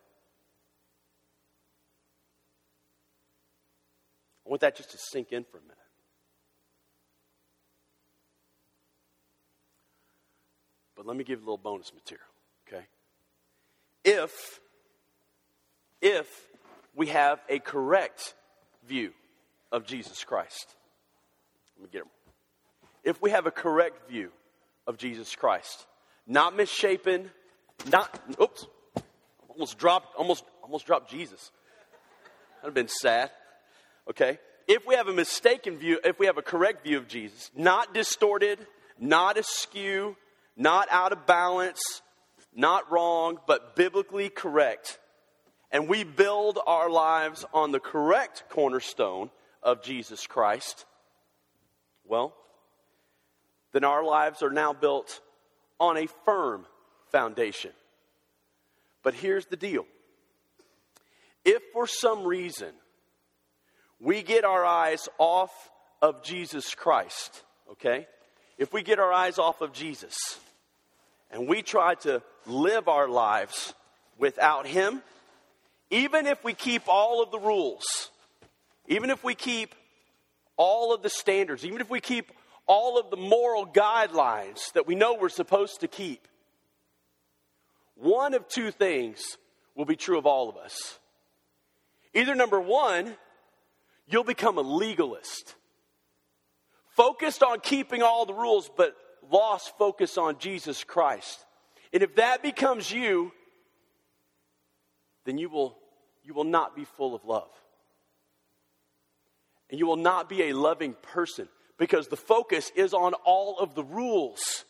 I 4.47 4.51
want 4.51 4.63
that 4.63 4.77
just 4.77 4.91
to 4.91 4.99
sink 4.99 5.33
in 5.33 5.45
for 5.45 5.59
a 5.59 5.63
minute. 5.63 5.77
But 10.97 11.07
let 11.07 11.17
me 11.17 11.25
give 11.25 11.39
you 11.39 11.45
a 11.45 11.47
little 11.47 11.57
bonus 11.57 11.93
material, 11.95 12.27
okay? 12.69 12.85
If 14.05 14.61
if 16.03 16.27
we 16.95 17.09
have 17.09 17.41
a 17.49 17.59
correct 17.59 18.35
view 18.91 19.13
of 19.71 19.87
Jesus 19.87 20.25
Christ, 20.25 20.75
let 21.79 21.85
me 21.85 21.89
get 21.93 22.03
them. 22.03 22.11
If 23.05 23.23
we 23.23 23.31
have 23.31 23.47
a 23.47 23.51
correct 23.51 24.11
view 24.11 24.31
of 24.87 24.99
Jesus 24.99 25.35
Christ, 25.37 25.87
not 26.27 26.57
misshapen, 26.57 27.31
not, 27.91 28.21
oops, 28.43 28.67
almost 29.49 29.79
dropped, 29.79 30.17
almost, 30.17 30.45
almost 30.63 30.87
dropped 30.87 31.09
Jesus. 31.09 31.53
That'd 32.57 32.67
have 32.69 32.75
been 32.75 32.89
sad. 32.89 33.31
Okay? 34.09 34.39
If 34.67 34.87
we 34.87 34.97
have 34.97 35.07
a 35.07 35.15
mistaken 35.15 35.79
view, 35.79 36.01
if 36.05 36.19
we 36.19 36.27
have 36.27 36.37
a 36.37 36.43
correct 36.43 36.85
view 36.85 36.99
of 36.99 37.07
Jesus, 37.07 37.51
not 37.57 37.95
distorted, 37.95 38.59
not 38.99 39.39
askew, 39.39 40.17
not 40.57 40.89
out 40.91 41.13
of 41.13 41.27
balance, 41.27 41.81
not 42.55 42.91
wrong, 42.91 43.39
but 43.47 43.77
biblically 43.77 44.29
correct, 44.29 44.99
and 45.71 45.89
we 45.89 46.05
build 46.05 46.59
our 46.67 46.91
lives 46.91 47.45
on 47.53 47.73
the 47.73 47.81
correct 47.81 48.45
cornerstone 48.49 49.31
of 49.63 49.83
Jesus 49.83 50.27
Christ, 50.27 50.85
well, 52.07 52.35
then 53.73 53.85
our 53.85 54.05
lives 54.05 54.43
are 54.43 54.51
now 54.51 54.73
built 54.73 55.21
on 55.79 55.97
a 55.97 56.07
firm 56.25 56.67
foundation. 57.11 57.71
But 59.03 59.15
here's 59.15 59.47
the 59.47 59.57
deal 59.57 59.87
if 61.45 61.63
for 61.73 61.87
some 61.87 62.25
reason 62.25 62.69
we 64.01 64.23
get 64.23 64.45
our 64.45 64.65
eyes 64.65 65.09
off 65.19 65.71
of 66.03 66.23
Jesus 66.23 66.75
Christ, 66.75 67.43
okay? 67.73 68.07
If 68.59 68.73
we 68.73 68.83
get 68.83 68.99
our 68.99 69.13
eyes 69.13 69.39
off 69.39 69.61
of 69.61 69.73
Jesus 69.73 70.17
and 71.31 71.47
we 71.47 71.63
try 71.63 71.95
to 71.97 72.23
live 72.47 72.89
our 72.89 73.09
lives 73.09 73.75
without 74.19 74.67
Him, 74.67 75.03
even 75.91 76.27
if 76.27 76.43
we 76.45 76.55
keep 76.55 76.83
all 76.87 77.23
of 77.23 77.31
the 77.31 77.39
rules, 77.39 78.11
even 78.89 79.11
if 79.11 79.23
we 79.23 79.35
keep 79.35 79.75
all 80.57 80.95
of 80.95 81.03
the 81.03 81.11
standards, 81.11 81.65
even 81.65 81.81
if 81.81 81.91
we 81.91 82.01
keep 82.01 82.33
all 82.67 82.99
of 82.99 83.11
the 83.11 83.17
moral 83.17 83.67
guidelines 83.67 84.73
that 84.75 84.87
we 84.87 84.95
know 84.95 85.15
we're 85.15 85.29
supposed 85.29 85.81
to 85.81 85.89
keep, 85.89 86.29
one 87.97 88.35
of 88.35 88.49
two 88.49 88.71
things 88.71 89.21
will 89.75 89.85
be 89.85 89.97
true 89.97 90.19
of 90.19 90.27
all 90.27 90.49
of 90.49 90.57
us. 90.57 90.99
Either 92.15 92.35
number 92.35 92.61
one, 92.61 93.17
you'll 94.09 94.25
become 94.25 94.59
a 94.59 94.63
legalist, 94.63 95.55
focused 96.97 97.43
on 97.43 97.61
keeping 97.61 98.03
all 98.03 98.27
the 98.27 98.35
rules, 98.35 98.71
but 98.77 98.97
lost 99.31 99.77
focus 99.79 100.19
on 100.19 100.39
Jesus 100.39 100.85
Christ. 100.85 101.45
And 101.93 102.03
if 102.03 102.17
that 102.17 102.43
becomes 102.43 102.91
you, 102.91 103.33
then 105.25 105.39
you 105.39 105.49
will, 105.49 105.77
you 106.25 106.35
will 106.35 106.45
not 106.45 106.77
be 106.77 106.85
full 106.85 107.15
of 107.15 107.25
love. 107.25 107.51
And 109.71 109.79
you 109.79 109.87
will 109.87 109.97
not 109.97 110.29
be 110.29 110.45
a 110.45 110.53
loving 110.53 110.95
person 111.01 111.49
because 111.79 112.09
the 112.09 112.17
focus 112.17 112.71
is 112.75 112.93
on 112.93 113.15
all 113.25 113.59
of 113.59 113.75
the 113.75 113.85
rules. 113.85 114.65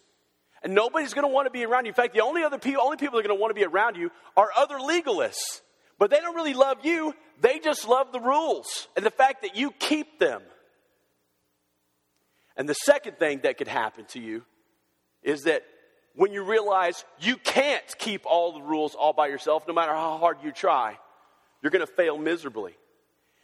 And 0.62 0.74
nobody's 0.74 1.14
going 1.14 1.26
to 1.26 1.32
want 1.32 1.46
to 1.46 1.50
be 1.50 1.64
around 1.64 1.86
you. 1.86 1.90
In 1.90 1.94
fact, 1.94 2.14
the 2.14 2.20
only 2.20 2.44
other 2.44 2.58
people, 2.58 2.82
only 2.82 2.98
people 2.98 3.16
that 3.16 3.24
are 3.24 3.28
going 3.28 3.38
to 3.38 3.40
want 3.40 3.50
to 3.50 3.58
be 3.60 3.64
around 3.64 3.96
you 3.96 4.10
are 4.36 4.50
other 4.56 4.76
legalists. 4.76 5.62
But 5.98 6.10
they 6.10 6.20
don't 6.20 6.34
really 6.34 6.54
love 6.54 6.84
you. 6.84 7.14
They 7.40 7.58
just 7.58 7.88
love 7.88 8.12
the 8.12 8.20
rules 8.20 8.88
and 8.96 9.04
the 9.04 9.10
fact 9.10 9.42
that 9.42 9.56
you 9.56 9.70
keep 9.72 10.18
them. 10.18 10.42
And 12.56 12.68
the 12.68 12.74
second 12.74 13.18
thing 13.18 13.40
that 13.44 13.56
could 13.56 13.68
happen 13.68 14.04
to 14.10 14.20
you 14.20 14.44
is 15.22 15.42
that 15.42 15.62
when 16.14 16.32
you 16.32 16.42
realize 16.42 17.04
you 17.20 17.36
can't 17.36 17.84
keep 17.98 18.26
all 18.26 18.52
the 18.52 18.62
rules 18.62 18.94
all 18.94 19.12
by 19.12 19.28
yourself, 19.28 19.66
no 19.66 19.74
matter 19.74 19.92
how 19.92 20.18
hard 20.18 20.38
you 20.42 20.52
try, 20.52 20.98
you're 21.62 21.70
going 21.70 21.86
to 21.86 21.92
fail 21.92 22.18
miserably. 22.18 22.74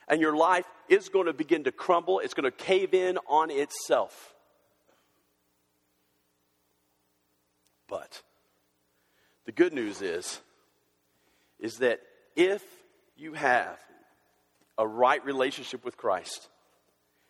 And 0.08 0.20
your 0.20 0.36
life 0.36 0.66
is 0.88 1.08
going 1.08 1.26
to 1.26 1.32
begin 1.32 1.64
to 1.64 1.72
crumble, 1.72 2.20
it's 2.20 2.34
going 2.34 2.44
to 2.44 2.50
cave 2.50 2.94
in 2.94 3.18
on 3.26 3.50
itself. 3.50 4.34
But 7.88 8.22
the 9.44 9.52
good 9.52 9.72
news 9.72 10.02
is 10.02 10.40
is 11.58 11.78
that 11.78 12.00
if 12.34 12.62
you 13.16 13.32
have 13.32 13.78
a 14.76 14.86
right 14.86 15.24
relationship 15.24 15.84
with 15.84 15.96
Christ 15.96 16.48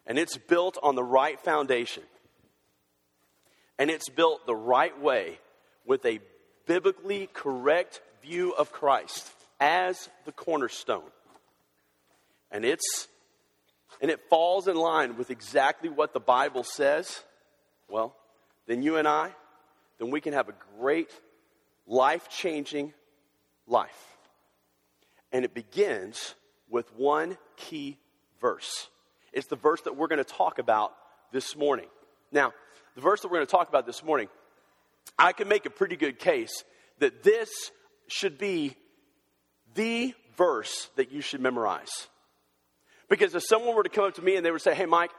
and 0.07 0.19
it's 0.19 0.37
built 0.37 0.79
on 0.83 0.97
the 0.97 1.05
right 1.05 1.39
foundation 1.39 2.03
and 3.79 3.91
it's 3.91 4.09
built 4.09 4.47
the 4.47 4.57
right 4.57 4.99
way 5.01 5.39
with 5.85 6.05
a 6.05 6.19
biblically 6.67 7.29
correct 7.33 8.01
view 8.23 8.53
of 8.53 8.73
Christ 8.73 9.31
as 9.61 10.09
the 10.25 10.33
cornerstone 10.33 11.11
and 12.51 12.65
it's 12.65 13.09
and 14.01 14.11
it 14.11 14.21
falls 14.29 14.69
in 14.69 14.77
line 14.77 15.17
with 15.17 15.31
exactly 15.31 15.89
what 15.89 16.13
the 16.13 16.21
Bible 16.21 16.63
says, 16.65 17.23
well, 17.89 18.15
then 18.67 18.83
you 18.83 18.97
and 18.97 19.09
I 19.09 19.33
then 19.99 20.11
we 20.11 20.21
can 20.21 20.33
have 20.33 20.49
a 20.49 20.55
great, 20.79 21.11
life 21.87 22.29
changing 22.29 22.93
life. 23.67 24.17
And 25.33 25.45
it 25.45 25.55
begins 25.55 26.35
with 26.69 26.93
one 26.95 27.37
key 27.57 27.99
verse. 28.41 28.89
It's 29.33 29.47
the 29.47 29.57
verse 29.57 29.83
that 29.83 29.97
we're 29.97 30.09
going 30.09 30.19
to 30.19 30.25
talk 30.25 30.59
about 30.59 30.93
this 31.33 31.57
morning. 31.57 31.87
Now, 32.33 32.53
the 32.95 33.01
verse 33.01 33.21
that 33.21 33.29
we're 33.29 33.39
going 33.39 33.47
to 33.47 33.51
talk 33.51 33.69
about 33.69 33.87
this 33.87 34.03
morning, 34.03 34.29
I 35.19 35.33
can 35.33 35.49
make 35.49 35.67
a 35.67 35.71
pretty 35.71 35.97
good 35.97 36.19
case 36.19 36.65
that 36.99 37.23
this 37.23 37.51
should 38.09 38.39
be 38.39 38.77
the 39.77 40.15
verse 40.37 40.91
that 40.97 41.13
you 41.13 41.21
should 41.21 41.41
memorize. 41.41 42.09
Because 43.09 43.35
if 43.35 43.45
someone 43.45 43.77
were 43.77 43.85
to 43.85 43.89
come 43.89 44.05
up 44.05 44.15
to 44.15 44.23
me 44.23 44.37
and 44.37 44.45
they 44.45 44.51
would 44.51 44.63
say, 44.63 44.75
Hey, 44.75 44.87
Mike, 44.87 45.13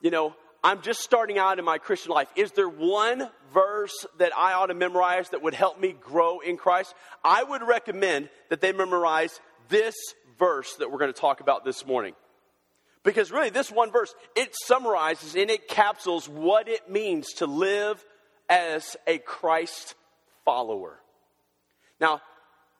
you 0.00 0.10
know, 0.10 0.34
I'm 0.62 0.80
just 0.80 1.00
starting 1.00 1.36
out 1.36 1.58
in 1.58 1.64
my 1.64 1.76
Christian 1.76 2.12
life. 2.12 2.28
Is 2.36 2.52
there 2.52 2.68
one 2.68 3.28
verse 3.52 4.06
that 4.18 4.32
I 4.34 4.54
ought 4.54 4.66
to 4.66 4.74
memorize 4.74 5.28
that 5.30 5.42
would 5.42 5.52
help 5.52 5.78
me 5.78 5.92
grow 5.92 6.40
in 6.40 6.56
Christ? 6.56 6.94
I 7.22 7.44
would 7.44 7.62
recommend 7.62 8.30
that 8.48 8.62
they 8.62 8.72
memorize 8.72 9.38
this 9.68 9.94
verse 10.38 10.74
that 10.76 10.90
we're 10.90 10.98
going 10.98 11.12
to 11.12 11.20
talk 11.20 11.40
about 11.40 11.66
this 11.66 11.84
morning. 11.86 12.14
Because 13.02 13.30
really, 13.30 13.50
this 13.50 13.70
one 13.70 13.92
verse, 13.92 14.14
it 14.34 14.54
summarizes 14.64 15.36
and 15.36 15.50
it 15.50 15.68
capsules 15.68 16.26
what 16.26 16.66
it 16.66 16.90
means 16.90 17.34
to 17.34 17.46
live 17.46 18.02
as 18.48 18.96
a 19.06 19.18
Christ 19.18 19.94
follower. 20.46 20.98
Now, 22.00 22.22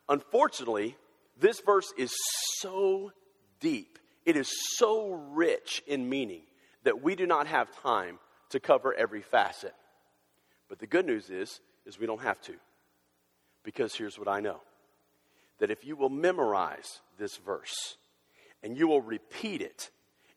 unfortunately, 0.09 0.97
this 1.39 1.61
verse 1.61 1.93
is 1.97 2.15
so 2.59 3.13
deep, 3.61 3.99
it 4.25 4.37
is 4.37 4.51
so 4.77 5.13
rich 5.33 5.83
in 5.87 6.09
meaning 6.09 6.43
that 6.85 7.03
we 7.03 7.15
do 7.15 7.27
not 7.27 7.47
have 7.47 7.75
time 7.83 8.19
to 8.51 8.61
cover 8.61 8.95
every 8.95 9.23
facet. 9.23 9.75
But 10.69 10.79
the 10.79 10.87
good 10.87 11.07
news 11.07 11.31
is 11.31 11.61
is 11.87 11.99
we 11.99 12.07
don't 12.07 12.23
have 12.23 12.41
to. 12.43 12.55
Because 13.63 13.95
here's 13.95 14.19
what 14.19 14.29
I 14.29 14.41
know. 14.41 14.61
That 15.59 15.71
if 15.71 15.85
you 15.85 15.97
will 15.97 16.11
memorize 16.11 17.01
this 17.19 17.37
verse 17.37 17.97
and 18.63 18.77
you 18.77 18.87
will 18.87 19.01
repeat 19.01 19.61
it 19.61 19.91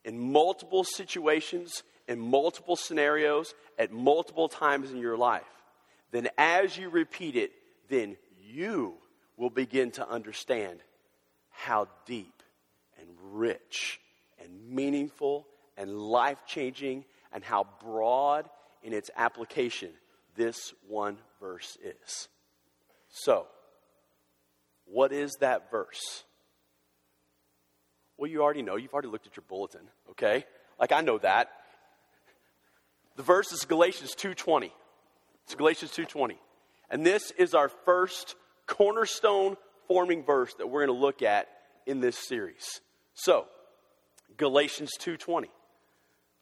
in 0.04 0.18
multiple 0.32 0.84
situations, 0.84 1.82
in 2.06 2.18
multiple 2.18 2.76
scenarios, 2.76 3.54
at 3.78 3.92
multiple 3.92 4.48
times 4.48 4.90
in 4.90 4.98
your 4.98 5.16
life, 5.16 5.42
then 6.10 6.28
as 6.38 6.76
you 6.76 6.88
repeat 6.88 7.36
it, 7.36 7.52
then 7.88 8.16
you 8.42 8.94
will 9.36 9.50
begin 9.50 9.90
to 9.92 10.08
understand 10.08 10.80
how 11.58 11.88
deep 12.06 12.42
and 13.00 13.08
rich 13.32 14.00
and 14.42 14.70
meaningful 14.70 15.46
and 15.76 15.98
life 15.98 16.38
changing 16.46 17.04
and 17.32 17.42
how 17.42 17.66
broad 17.82 18.48
in 18.82 18.92
its 18.92 19.10
application 19.16 19.90
this 20.36 20.72
one 20.86 21.18
verse 21.40 21.76
is. 21.82 22.28
So, 23.10 23.46
what 24.84 25.12
is 25.12 25.36
that 25.40 25.70
verse? 25.70 26.24
Well, 28.16 28.30
you 28.30 28.42
already 28.42 28.62
know. 28.62 28.76
You've 28.76 28.92
already 28.92 29.08
looked 29.08 29.26
at 29.26 29.36
your 29.36 29.44
bulletin, 29.48 29.88
okay? 30.10 30.44
Like 30.78 30.92
I 30.92 31.00
know 31.00 31.18
that. 31.18 31.50
The 33.16 33.22
verse 33.24 33.52
is 33.52 33.64
Galatians 33.64 34.14
2:20. 34.14 34.72
It's 35.44 35.56
Galatians 35.56 35.90
2:20. 35.92 36.38
And 36.88 37.04
this 37.04 37.32
is 37.32 37.52
our 37.52 37.68
first 37.68 38.36
cornerstone 38.66 39.56
forming 39.88 40.22
verse 40.22 40.54
that 40.54 40.68
we're 40.68 40.86
going 40.86 40.96
to 40.96 41.00
look 41.00 41.22
at 41.22 41.48
in 41.86 42.00
this 42.00 42.16
series. 42.16 42.80
So, 43.14 43.46
Galatians 44.36 44.90
2:20. 45.00 45.48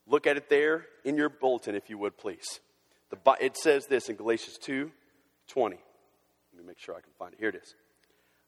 Look 0.08 0.26
at 0.26 0.36
it 0.36 0.48
there 0.48 0.86
in 1.04 1.16
your 1.16 1.28
bulletin, 1.28 1.74
if 1.74 1.90
you 1.90 1.98
would, 1.98 2.16
please. 2.16 2.60
The, 3.10 3.36
it 3.40 3.56
says 3.56 3.86
this 3.86 4.08
in 4.08 4.16
Galatians 4.16 4.58
2:20. 4.62 4.90
Let 5.54 5.78
me 6.54 6.66
make 6.66 6.78
sure 6.78 6.94
I 6.94 7.00
can 7.00 7.12
find 7.18 7.32
it. 7.32 7.40
Here 7.40 7.48
it 7.48 7.56
is. 7.56 7.74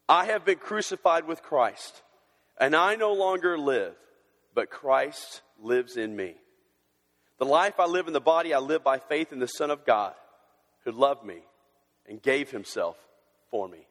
I 0.08 0.26
have 0.26 0.44
been 0.44 0.58
crucified 0.58 1.26
with 1.26 1.42
Christ, 1.42 2.02
and 2.58 2.74
I 2.74 2.96
no 2.96 3.12
longer 3.12 3.58
live, 3.58 3.94
but 4.54 4.70
Christ 4.70 5.42
lives 5.60 5.96
in 5.96 6.16
me. 6.16 6.34
The 7.38 7.44
life 7.44 7.78
I 7.78 7.86
live 7.86 8.06
in 8.06 8.12
the 8.12 8.20
body, 8.20 8.54
I 8.54 8.58
live 8.58 8.82
by 8.82 8.98
faith 8.98 9.32
in 9.32 9.38
the 9.38 9.46
Son 9.46 9.70
of 9.70 9.84
God, 9.84 10.14
who 10.84 10.92
loved 10.92 11.24
me 11.24 11.42
and 12.06 12.22
gave 12.22 12.50
himself 12.50 12.96
for 13.50 13.68
me. 13.68 13.86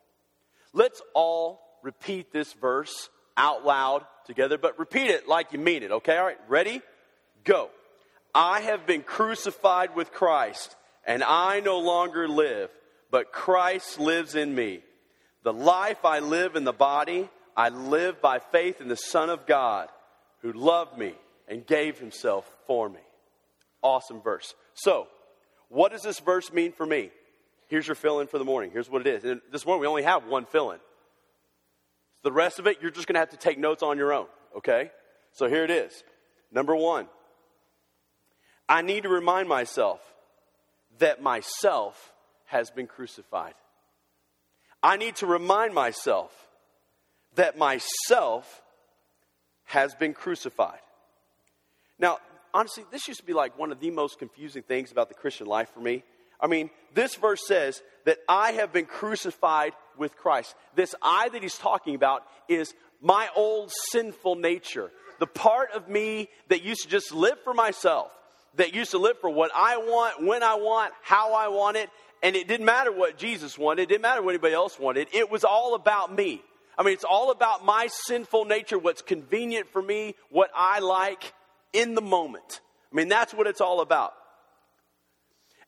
Let's 0.74 1.02
all 1.14 1.62
repeat 1.84 2.32
this 2.32 2.54
verse 2.54 3.10
out 3.36 3.66
loud 3.66 4.06
together, 4.26 4.58
but 4.58 4.80
repeat 4.80 5.10
it 5.10 5.28
like 5.28 5.54
you 5.54 5.60
mean 5.60 5.84
it, 5.84 5.92
okay? 5.92 6.18
All 6.18 6.26
right, 6.26 6.40
ready? 6.48 6.82
Go. 7.44 7.70
I 8.36 8.62
have 8.62 8.86
been 8.86 9.02
crucified 9.02 9.96
with 9.96 10.12
Christ, 10.12 10.76
and 11.06 11.24
I 11.24 11.60
no 11.62 11.80
longer 11.80 12.28
live, 12.28 12.70
but 13.10 13.32
Christ 13.32 14.00
lives 14.00 14.36
in 14.36 14.54
me. 14.54 14.82
The 15.44 15.54
life 15.54 16.04
I 16.04 16.20
live 16.20 16.56
in 16.56 16.66
the 16.66 16.74
body, 16.74 17.30
I 17.56 17.70
live 17.70 18.22
by 18.22 18.40
faith 18.40 18.82
in 18.82 18.90
the 18.90 18.96
Son 18.98 19.30
of 19.30 19.46
God, 19.46 19.90
who 20.42 20.52
loved 20.52 20.98
me 20.98 21.14
and 21.48 21.66
gave 21.66 21.98
himself 22.00 22.50
for 22.68 22.90
me. 22.90 23.00
Awesome 23.82 24.22
verse. 24.22 24.54
So, 24.74 25.08
what 25.70 25.92
does 25.92 26.02
this 26.02 26.20
verse 26.20 26.52
mean 26.52 26.74
for 26.74 26.86
me? 26.86 27.12
Here's 27.68 27.88
your 27.88 27.96
fill 27.96 28.20
in 28.20 28.28
for 28.28 28.38
the 28.38 28.46
morning. 28.46 28.72
Here's 28.72 28.90
what 28.90 29.06
it 29.06 29.08
is. 29.08 29.24
And 29.24 29.42
this 29.52 29.66
morning 29.66 29.82
we 29.82 29.88
only 29.88 30.04
have 30.04 30.26
one 30.26 30.46
fill 30.46 30.72
in. 30.72 30.80
The 32.24 32.32
rest 32.32 32.60
of 32.60 32.68
it, 32.68 32.78
you're 32.82 32.92
just 32.92 33.08
going 33.08 33.16
to 33.16 33.20
have 33.20 33.30
to 33.30 33.38
take 33.38 33.58
notes 33.58 33.84
on 33.84 33.98
your 33.98 34.14
own, 34.14 34.28
okay? 34.58 34.92
So 35.34 35.48
here 35.48 35.64
it 35.64 35.72
is. 35.72 36.04
Number 36.52 36.76
one, 36.76 37.08
I 38.68 38.82
need 38.82 39.04
to 39.04 39.10
remind 39.10 39.48
myself 39.48 40.02
that 41.00 41.22
myself 41.22 42.14
has 42.46 42.72
been 42.72 42.88
crucified. 42.88 43.54
I 44.82 44.98
need 44.98 45.18
to 45.18 45.26
remind 45.26 45.74
myself 45.74 46.32
that 47.36 47.58
myself 47.58 48.62
has 49.66 49.94
been 49.96 50.14
crucified. 50.14 50.80
Now, 52.00 52.20
honestly, 52.54 52.86
this 52.92 53.08
used 53.08 53.20
to 53.20 53.26
be 53.26 53.34
like 53.34 53.58
one 53.60 53.72
of 53.72 53.80
the 53.80 53.92
most 53.92 54.20
confusing 54.20 54.64
things 54.64 54.92
about 54.92 55.10
the 55.10 55.16
Christian 55.16 55.48
life 55.48 55.70
for 55.74 55.82
me. 55.82 56.04
I 56.40 56.48
mean, 56.48 56.70
this 56.94 57.16
verse 57.16 57.46
says 57.48 57.82
that 58.06 58.20
I 58.28 58.54
have 58.54 58.72
been 58.72 58.86
crucified 58.86 59.74
with 59.98 60.16
Christ. 60.16 60.56
This 60.76 60.96
I 61.02 61.30
that 61.30 61.42
he's 61.42 61.58
talking 61.58 61.96
about 61.96 62.24
is 62.48 62.74
my 63.02 63.28
old 63.36 63.72
sinful 63.92 64.36
nature. 64.36 64.92
The 65.20 65.28
part 65.28 65.72
of 65.72 65.90
me 65.90 66.30
that 66.50 66.64
used 66.64 66.84
to 66.84 66.90
just 66.90 67.14
live 67.14 67.40
for 67.44 67.54
myself, 67.54 68.12
that 68.56 68.74
used 68.74 68.92
to 68.92 68.98
live 68.98 69.20
for 69.20 69.30
what 69.30 69.52
I 69.56 69.78
want, 69.78 70.26
when 70.26 70.44
I 70.44 70.56
want, 70.56 70.94
how 71.02 71.34
I 71.34 71.48
want 71.48 71.78
it, 71.78 71.90
and 72.24 72.36
it 72.36 72.48
didn't 72.48 72.66
matter 72.66 72.92
what 72.92 73.18
Jesus 73.18 73.58
wanted, 73.58 73.84
it 73.84 73.90
didn't 73.90 74.02
matter 74.02 74.22
what 74.22 74.32
anybody 74.32 74.54
else 74.54 74.80
wanted. 74.80 75.08
It 75.14 75.30
was 75.30 75.44
all 75.44 75.76
about 75.76 76.14
me. 76.14 76.42
I 76.78 76.84
mean, 76.84 76.94
it's 76.94 77.04
all 77.04 77.32
about 77.32 77.66
my 77.66 77.88
sinful 77.88 78.46
nature, 78.46 78.78
what's 78.78 79.02
convenient 79.02 79.68
for 79.70 79.82
me, 79.82 80.16
what 80.30 80.52
I 80.56 80.80
like 80.80 81.34
in 81.74 81.96
the 81.96 82.02
moment. 82.02 82.62
I 82.92 82.96
mean, 82.96 83.08
that's 83.08 83.34
what 83.34 83.48
it's 83.48 83.62
all 83.62 83.82
about. 83.82 84.14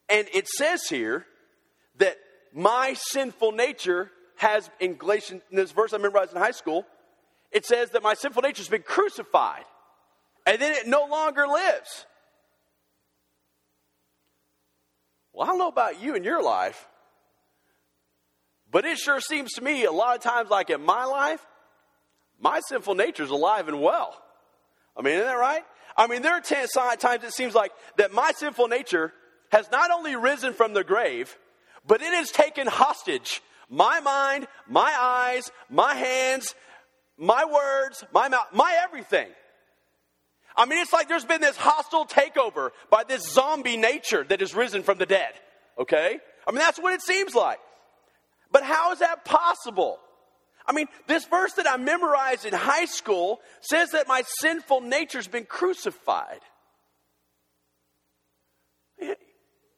And 0.10 0.28
it 0.34 0.48
says 0.48 0.84
here 0.90 1.26
that 1.98 2.18
my 2.54 2.96
sinful 2.98 3.52
nature 3.52 4.12
has, 4.38 4.70
in 4.80 4.96
Galatians, 4.96 5.42
in 5.52 5.58
this 5.58 5.72
verse 5.72 5.94
I 5.94 5.98
memorized 5.98 6.32
in 6.34 6.40
high 6.40 6.52
school, 6.52 6.86
it 7.52 7.66
says 7.66 7.92
that 7.92 8.04
my 8.04 8.14
sinful 8.14 8.42
nature 8.42 8.62
has 8.62 8.70
been 8.70 8.84
crucified. 8.84 9.66
And 10.46 10.60
then 10.60 10.74
it 10.74 10.88
no 10.88 11.06
longer 11.06 11.48
lives. 11.48 12.06
Well, 15.34 15.46
I 15.46 15.52
don't 15.52 15.60
know 15.60 15.68
about 15.68 16.02
you 16.02 16.16
in 16.16 16.24
your 16.24 16.42
life, 16.42 16.88
but 18.72 18.86
it 18.86 18.98
sure 18.98 19.20
seems 19.20 19.54
to 19.54 19.64
me 19.64 19.86
a 19.86 19.92
lot 19.92 20.16
of 20.16 20.22
times, 20.24 20.50
like 20.50 20.70
in 20.70 20.84
my 20.84 21.06
life, 21.06 21.46
my 22.40 22.62
sinful 22.68 22.96
nature 22.96 23.24
is 23.24 23.30
alive 23.30 23.68
and 23.68 23.82
well. 23.82 24.16
I 24.98 25.02
mean, 25.02 25.16
isn't 25.16 25.26
that 25.26 25.34
right? 25.34 25.64
I 25.96 26.08
mean, 26.08 26.22
there 26.22 26.34
are 26.34 26.42
times 26.42 27.24
it 27.24 27.34
seems 27.34 27.54
like 27.54 27.72
that 27.98 28.12
my 28.14 28.32
sinful 28.32 28.68
nature 28.68 29.14
has 29.50 29.70
not 29.72 29.92
only 29.92 30.16
risen 30.16 30.54
from 30.54 30.74
the 30.74 30.84
grave, 30.84 31.38
but 31.86 32.02
it 32.02 32.14
has 32.14 32.32
taken 32.32 32.68
hostage 32.68 33.42
my 33.70 34.00
mind, 34.00 34.48
my 34.68 34.96
eyes, 35.00 35.52
my 35.70 35.94
hands, 35.94 36.56
my 37.18 37.46
words, 37.46 38.04
my 38.14 38.28
mouth, 38.28 38.48
my 38.52 38.76
everything. 38.84 39.28
I 40.56 40.66
mean, 40.66 40.80
it's 40.80 40.92
like 40.92 41.08
there's 41.08 41.26
been 41.26 41.42
this 41.42 41.56
hostile 41.56 42.06
takeover 42.06 42.72
by 42.90 43.04
this 43.04 43.32
zombie 43.32 43.78
nature 43.78 44.24
that 44.24 44.40
has 44.40 44.56
risen 44.56 44.84
from 44.84 44.98
the 44.98 45.06
dead. 45.06 45.32
Okay? 45.78 46.20
I 46.48 46.52
mean, 46.52 46.60
that's 46.60 46.80
what 46.80 46.94
it 46.94 47.02
seems 47.02 47.36
like. 47.36 47.60
But 48.52 48.64
how 48.64 48.92
is 48.92 49.00
that 49.00 49.24
possible? 49.24 50.00
I 50.66 50.74
mean, 50.74 50.88
this 51.08 51.26
verse 51.26 51.54
that 51.54 51.70
I 51.70 51.78
memorized 51.78 52.46
in 52.46 52.54
high 52.54 52.86
school 52.86 53.40
says 53.62 53.92
that 53.92 54.08
my 54.08 54.24
sinful 54.40 54.82
nature's 54.82 55.28
been 55.28 55.46
crucified. 55.46 56.42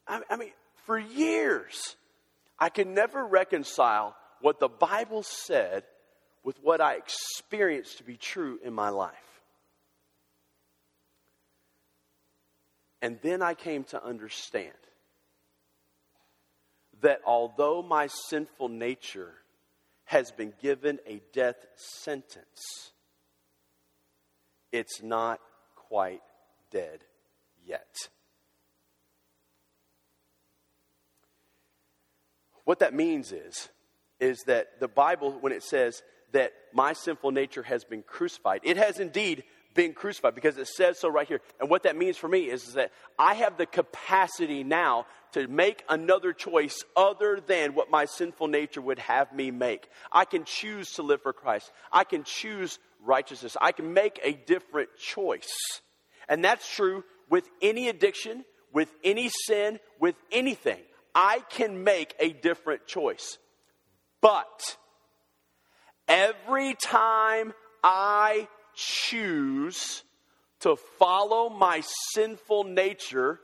I 0.06 0.36
mean, 0.36 0.52
for 0.84 0.98
years, 0.98 1.96
I 2.58 2.68
could 2.68 2.88
never 2.88 3.24
reconcile 3.24 4.16
what 4.40 4.60
the 4.60 4.68
Bible 4.68 5.22
said 5.22 5.84
with 6.44 6.58
what 6.62 6.80
I 6.80 6.94
experienced 6.94 7.98
to 7.98 8.04
be 8.04 8.16
true 8.16 8.58
in 8.62 8.72
my 8.72 8.88
life. 8.88 9.12
And 13.00 13.18
then 13.22 13.42
I 13.42 13.54
came 13.54 13.84
to 13.84 14.04
understand 14.04 14.72
that 17.00 17.20
although 17.26 17.82
my 17.82 18.08
sinful 18.28 18.68
nature 18.68 19.34
has 20.04 20.30
been 20.30 20.52
given 20.60 20.98
a 21.06 21.20
death 21.32 21.66
sentence, 21.74 22.92
it's 24.70 25.02
not 25.02 25.40
quite 25.74 26.22
dead 26.70 27.00
yet. 27.66 28.08
What 32.64 32.80
that 32.80 32.94
means 32.94 33.32
is, 33.32 33.68
is 34.20 34.42
that 34.46 34.80
the 34.80 34.88
Bible, 34.88 35.38
when 35.40 35.52
it 35.52 35.62
says 35.62 36.02
that 36.32 36.52
my 36.72 36.92
sinful 36.92 37.32
nature 37.32 37.62
has 37.62 37.84
been 37.84 38.02
crucified, 38.02 38.60
it 38.62 38.76
has 38.76 38.98
indeed 39.00 39.44
been 39.74 39.94
crucified 39.94 40.34
because 40.34 40.58
it 40.58 40.68
says 40.68 40.98
so 40.98 41.08
right 41.08 41.26
here. 41.26 41.40
And 41.60 41.70
what 41.70 41.84
that 41.84 41.96
means 41.96 42.16
for 42.16 42.28
me 42.28 42.50
is, 42.50 42.68
is 42.68 42.74
that 42.74 42.92
I 43.18 43.34
have 43.34 43.56
the 43.56 43.66
capacity 43.66 44.64
now 44.64 45.06
to 45.32 45.48
make 45.48 45.82
another 45.88 46.32
choice 46.32 46.76
other 46.96 47.40
than 47.44 47.74
what 47.74 47.90
my 47.90 48.04
sinful 48.04 48.48
nature 48.48 48.80
would 48.80 48.98
have 48.98 49.32
me 49.32 49.50
make. 49.50 49.88
I 50.10 50.24
can 50.24 50.44
choose 50.44 50.92
to 50.92 51.02
live 51.02 51.22
for 51.22 51.32
Christ. 51.32 51.72
I 51.90 52.04
can 52.04 52.24
choose 52.24 52.78
righteousness. 53.02 53.56
I 53.60 53.72
can 53.72 53.94
make 53.94 54.20
a 54.22 54.32
different 54.32 54.90
choice. 54.98 55.52
And 56.28 56.44
that's 56.44 56.68
true 56.72 57.04
with 57.28 57.48
any 57.60 57.88
addiction, 57.88 58.44
with 58.72 58.94
any 59.02 59.30
sin, 59.46 59.80
with 59.98 60.16
anything. 60.30 60.80
I 61.14 61.40
can 61.50 61.84
make 61.84 62.14
a 62.18 62.30
different 62.32 62.86
choice. 62.86 63.38
But 64.20 64.76
every 66.08 66.74
time 66.74 67.52
I 67.82 68.48
choose 68.74 70.04
to 70.60 70.76
follow 70.98 71.48
my 71.48 71.82
sinful 72.12 72.64
nature 72.64 73.40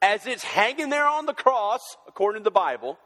as 0.00 0.26
it's 0.26 0.44
hanging 0.44 0.90
there 0.90 1.06
on 1.06 1.26
the 1.26 1.34
cross, 1.34 1.80
according 2.06 2.42
to 2.42 2.44
the 2.44 2.50
Bible, 2.50 2.98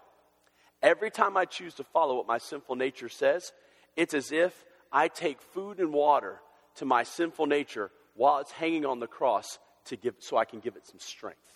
every 0.83 1.11
time 1.11 1.37
I 1.37 1.45
choose 1.45 1.75
to 1.75 1.85
follow 1.85 2.17
what 2.17 2.27
my 2.27 2.39
sinful 2.39 2.77
nature 2.77 3.09
says, 3.09 3.53
it's 3.97 4.15
as 4.15 4.33
if 4.33 4.65
I 4.91 5.09
take 5.09 5.41
food 5.41 5.79
and 5.79 5.93
water 5.93 6.41
to 6.77 6.85
my 6.85 7.05
sinful 7.05 7.47
nature 7.47 7.91
while 8.15 8.41
it's 8.41 8.53
hanging 8.53 8.85
on 8.85 9.01
the 9.01 9.07
cross 9.07 9.59
to 9.87 9.97
give, 9.97 10.17
so 10.19 10.37
I 10.37 10.45
can 10.45 10.61
give 10.61 10.77
it 10.77 10.87
some 10.87 10.99
strength. 10.99 11.52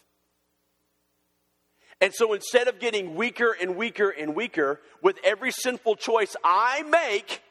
And 2.00 2.12
so 2.14 2.34
instead 2.34 2.68
of 2.68 2.78
getting 2.78 3.14
weaker 3.14 3.56
and 3.58 3.76
weaker 3.76 4.10
and 4.10 4.34
weaker 4.34 4.80
with 5.02 5.18
every 5.24 5.50
sinful 5.50 5.96
choice 5.96 6.36
I 6.44 6.82
make, 6.82 7.42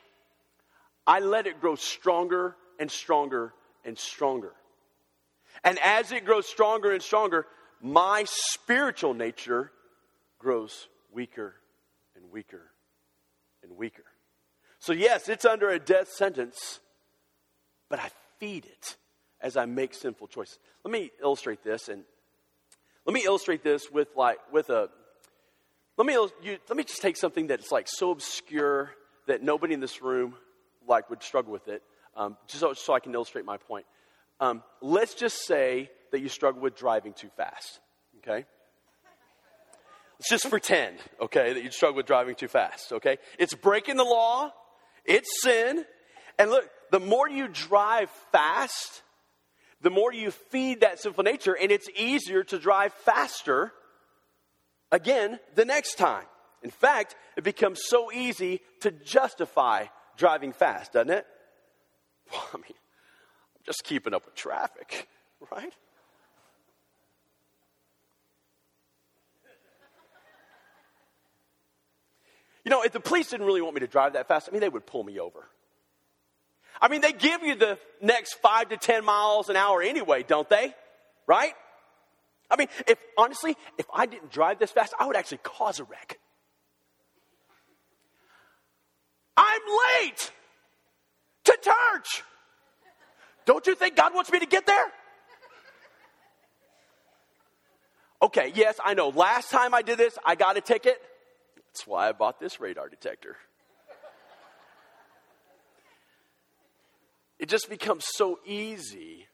I 1.08 1.20
let 1.20 1.48
it 1.48 1.60
grow 1.60 1.76
stronger 1.76 2.56
and 2.80 2.90
stronger 2.92 3.54
and 3.84 3.98
stronger. 3.98 4.54
And 5.64 5.80
as 5.80 6.12
it 6.12 6.26
grows 6.26 6.48
stronger 6.48 6.92
and 6.92 7.02
stronger, 7.02 7.48
my 7.82 8.26
spiritual 8.28 9.14
nature 9.14 9.72
grows 10.40 10.88
weaker 11.12 11.56
and 12.16 12.32
weaker 12.32 12.72
and 13.64 13.78
weaker. 13.78 14.04
So, 14.80 14.94
yes, 14.94 15.30
it's 15.30 15.46
under 15.46 15.70
a 15.70 15.80
death 15.80 16.10
sentence, 16.10 16.80
but 17.90 18.00
I 18.00 18.10
feed 18.40 18.66
it 18.66 18.98
as 19.42 19.58
I 19.58 19.66
make 19.66 19.94
sinful 19.94 20.28
choices. 20.28 20.60
Let 20.84 20.92
me 20.92 21.12
illustrate 21.22 21.64
this, 21.64 21.90
and 21.90 22.04
let 23.06 23.13
me 23.13 23.24
illustrate 23.26 23.63
this 23.63 23.89
with 23.91 24.10
like 24.15 24.39
with 24.52 24.70
a. 24.70 24.89
Let 25.98 26.06
me 26.08 26.13
you, 26.13 26.58
let 26.68 26.76
me 26.76 26.84
just 26.84 27.02
take 27.02 27.18
something 27.18 27.48
that's 27.48 27.72
like 27.72 27.88
so 27.88 28.12
obscure 28.12 28.91
that 29.28 29.41
nobody 29.41 29.74
in 29.74 29.80
this 29.80 30.02
room 30.02 30.36
like 30.88 31.10
would 31.10 31.24
struggle 31.24 31.52
with 31.52 31.68
it, 31.68 31.82
um, 32.15 32.38
just 32.48 32.60
so, 32.60 32.74
so, 32.74 32.94
I 32.94 33.00
can 33.00 33.13
illustrate 33.13 33.46
my 33.46 33.58
point. 33.58 33.86
Um, 34.39 34.62
let's 34.82 35.15
just 35.15 35.46
say 35.46 35.89
that 36.12 36.20
you 36.20 36.30
struggle 36.30 36.62
with 36.62 36.76
driving 36.76 37.13
too 37.13 37.30
fast. 37.36 37.80
Okay. 38.18 38.46
Let's 40.20 40.30
just 40.30 40.50
pretend, 40.50 40.98
okay, 41.20 41.54
that 41.54 41.63
you 41.63 41.72
struggle 41.72 41.98
with 41.98 42.06
driving 42.06 42.36
too 42.36 42.48
fast. 42.48 42.94
Okay, 42.94 43.18
it's 43.38 43.54
breaking 43.54 43.98
the 43.98 44.06
law, 44.06 44.52
it's 45.04 45.41
sin, 45.41 45.84
and 46.39 46.50
look, 46.50 46.70
the 46.91 47.02
more 47.02 47.30
you 47.30 47.50
drive 47.50 48.10
fast, 48.32 49.02
the 49.86 49.91
more 49.91 50.12
you 50.12 50.32
feed 50.32 50.82
that 50.82 51.00
sinful 51.00 51.24
nature, 51.24 51.56
and 51.56 51.71
it's 51.71 51.88
easier 51.95 52.43
to 52.45 52.58
drive 52.58 52.91
faster 52.91 53.71
again 54.91 55.39
the 55.54 55.63
next 55.63 56.00
time. 56.00 56.26
In 56.63 56.71
fact, 56.71 57.15
it 57.38 57.43
becomes 57.43 57.82
so 57.86 58.12
easy 58.12 58.62
to 58.80 58.89
justify 58.89 59.86
driving 60.17 60.54
fast, 60.54 60.93
doesn't 60.93 61.12
it? 61.12 61.28
Well, 62.32 62.50
I 62.56 62.58
mean, 62.58 62.63
I'm 62.69 63.62
just 63.63 63.84
keeping 63.84 64.15
up 64.15 64.26
with 64.26 64.34
traffic, 64.34 65.08
right? 65.52 65.74
You 72.63 72.71
know, 72.71 72.82
if 72.82 72.91
the 72.91 73.00
police 73.00 73.30
didn't 73.30 73.45
really 73.45 73.62
want 73.62 73.76
me 73.76 73.82
to 73.82 73.88
drive 73.88 74.13
that 74.13 74.28
fast, 74.28 74.50
I 74.50 74.52
mean, 74.52 74.62
they 74.62 74.69
would 74.69 74.88
pull 74.88 75.04
me 75.04 75.19
over. 75.19 75.48
I 76.82 76.88
mean, 76.88 77.02
they 77.02 77.14
give 77.14 77.44
you 77.44 77.56
the 77.56 77.78
next 78.02 78.34
five 78.36 78.70
to 78.70 78.78
10 78.78 79.06
miles 79.06 79.50
an 79.50 79.56
hour 79.56 79.82
anyway, 79.82 80.24
don't 80.24 80.50
they? 80.50 80.74
Right? 81.28 81.54
I 82.50 82.58
mean, 82.58 82.68
if 82.88 82.98
honestly, 83.18 83.56
if 83.78 83.86
I 83.94 84.06
didn't 84.06 84.32
drive 84.32 84.60
this 84.60 84.72
fast, 84.72 84.94
I 85.00 85.08
would 85.08 85.16
actually 85.16 85.40
cause 85.40 85.80
a 85.80 85.84
wreck. 85.84 86.20
I'm 89.38 89.62
late 90.02 90.32
to 91.46 91.58
church. 91.62 92.24
Don't 93.46 93.66
you 93.68 93.76
think 93.76 93.96
God 93.96 94.14
wants 94.14 94.32
me 94.32 94.40
to 94.40 94.46
get 94.46 94.66
there? 94.66 94.92
Okay, 98.22 98.52
yes, 98.56 98.80
I 98.84 98.94
know. 98.94 99.10
Last 99.10 99.52
time 99.52 99.74
I 99.74 99.82
did 99.82 99.98
this, 99.98 100.18
I 100.26 100.36
got 100.36 100.58
a 100.58 100.62
ticket. 100.62 101.00
That's 101.68 101.86
why 101.86 102.10
I 102.10 102.12
bought 102.14 102.40
this 102.40 102.60
radar 102.60 102.90
detector. 102.90 103.36
It 107.39 107.50
just 107.50 107.69
becomes 107.69 108.06
so 108.15 108.39
easy 108.45 109.28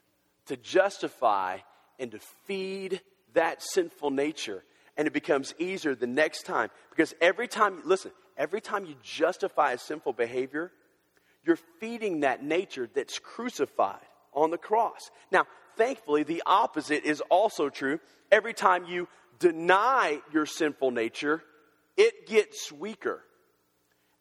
to 0.46 0.56
justify 0.56 1.58
and 1.98 2.10
to 2.10 2.18
feed 2.46 3.00
that 3.34 3.62
sinful 3.62 4.10
nature. 4.10 4.64
And 4.96 5.06
it 5.06 5.12
becomes 5.12 5.54
easier 5.58 5.94
the 5.94 6.06
next 6.06 6.44
time. 6.44 6.70
Because 6.90 7.14
every 7.20 7.48
time, 7.48 7.80
listen, 7.84 8.10
every 8.36 8.60
time 8.60 8.84
you 8.84 8.94
justify 9.02 9.72
a 9.72 9.78
sinful 9.78 10.12
behavior, 10.14 10.70
you're 11.44 11.58
feeding 11.80 12.20
that 12.20 12.42
nature 12.42 12.88
that's 12.92 13.18
crucified 13.18 14.00
on 14.34 14.50
the 14.50 14.58
cross. 14.58 15.00
Now, 15.30 15.46
thankfully, 15.76 16.24
the 16.24 16.42
opposite 16.44 17.04
is 17.04 17.20
also 17.30 17.68
true. 17.68 18.00
Every 18.30 18.54
time 18.54 18.84
you 18.86 19.08
deny 19.38 20.20
your 20.32 20.46
sinful 20.46 20.90
nature, 20.90 21.42
it 21.96 22.26
gets 22.26 22.70
weaker. 22.70 23.22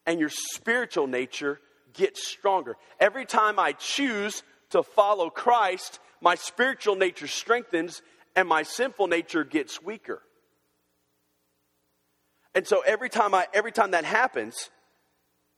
And 0.06 0.20
your 0.20 0.30
spiritual 0.30 1.08
nature 1.08 1.60
gets 1.94 2.28
stronger. 2.28 2.78
Every 3.00 3.26
time 3.26 3.60
I 3.60 3.74
choose 3.74 4.44
to 4.72 4.84
follow 4.84 5.30
Christ, 5.30 6.00
my 6.22 6.36
spiritual 6.36 6.96
nature 6.96 7.28
strengthens 7.28 8.02
and 8.36 8.48
my 8.48 8.64
sinful 8.64 9.08
nature 9.08 9.44
gets 9.44 9.82
weaker. 9.82 10.22
And 12.54 12.68
so 12.68 12.82
every 12.82 13.10
time 13.10 13.34
I 13.34 13.48
every 13.54 13.72
time 13.72 13.92
that 13.92 14.06
happens, 14.06 14.70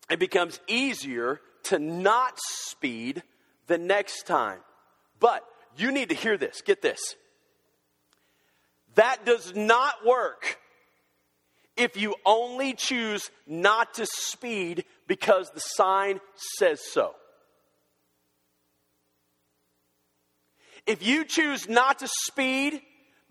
it 0.10 0.20
becomes 0.20 0.60
easier 0.68 1.40
to 1.64 1.80
not 1.80 2.38
speed 2.38 3.24
the 3.68 3.78
next 3.78 4.28
time. 4.28 4.60
But 5.20 5.44
you 5.78 5.92
need 5.92 6.10
to 6.10 6.16
hear 6.16 6.38
this. 6.38 6.62
Get 6.62 6.82
this. 6.82 7.16
That 8.96 9.26
does 9.26 9.56
not 9.56 10.06
work 10.06 10.60
if 11.76 11.98
you 11.98 12.16
only 12.26 12.74
choose 12.74 13.32
not 13.48 13.96
to 13.96 14.06
speed 14.06 14.86
because 15.08 15.50
the 15.52 15.60
sign 15.60 16.20
says 16.58 16.82
so. 16.92 17.14
If 20.86 21.06
you 21.06 21.24
choose 21.26 21.70
not 21.70 22.00
to 22.00 22.08
speed 22.26 22.82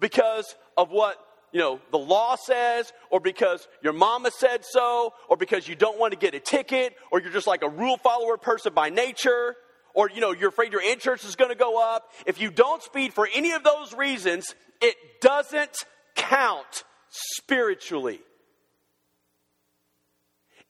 because 0.01 0.55
of 0.77 0.91
what 0.91 1.17
you 1.53 1.61
know 1.61 1.81
the 1.91 1.99
law 1.99 2.37
says 2.37 2.93
or 3.11 3.21
because 3.21 3.69
your 3.83 3.93
mama 3.93 4.31
said 4.31 4.65
so 4.65 5.13
or 5.29 5.37
because 5.37 5.69
you 5.69 5.75
don't 5.75 5.99
want 5.99 6.13
to 6.13 6.19
get 6.19 6.35
a 6.35 6.41
ticket 6.41 6.95
or 7.11 7.21
you're 7.21 7.33
just 7.33 7.47
like 7.47 7.63
a 7.63 7.69
rule 7.69 7.99
follower 7.99 8.39
person 8.39 8.73
by 8.73 8.89
nature 8.89 9.55
or 9.95 10.09
you 10.09 10.23
know 10.23 10.33
you're 10.33 10.49
afraid 10.49 10.73
your 10.73 10.83
insurance 10.83 11.25
is 11.25 11.37
going 11.37 11.51
to 11.51 11.57
go 11.57 11.81
up 11.81 12.11
if 12.27 12.41
you 12.41 12.51
don't 12.51 12.83
speed 12.83 13.13
for 13.13 13.29
any 13.35 13.53
of 13.53 13.63
those 13.63 13.93
reasons 13.93 14.55
it 14.81 14.97
doesn't 15.21 15.85
count 16.17 16.85
spiritually 17.11 18.21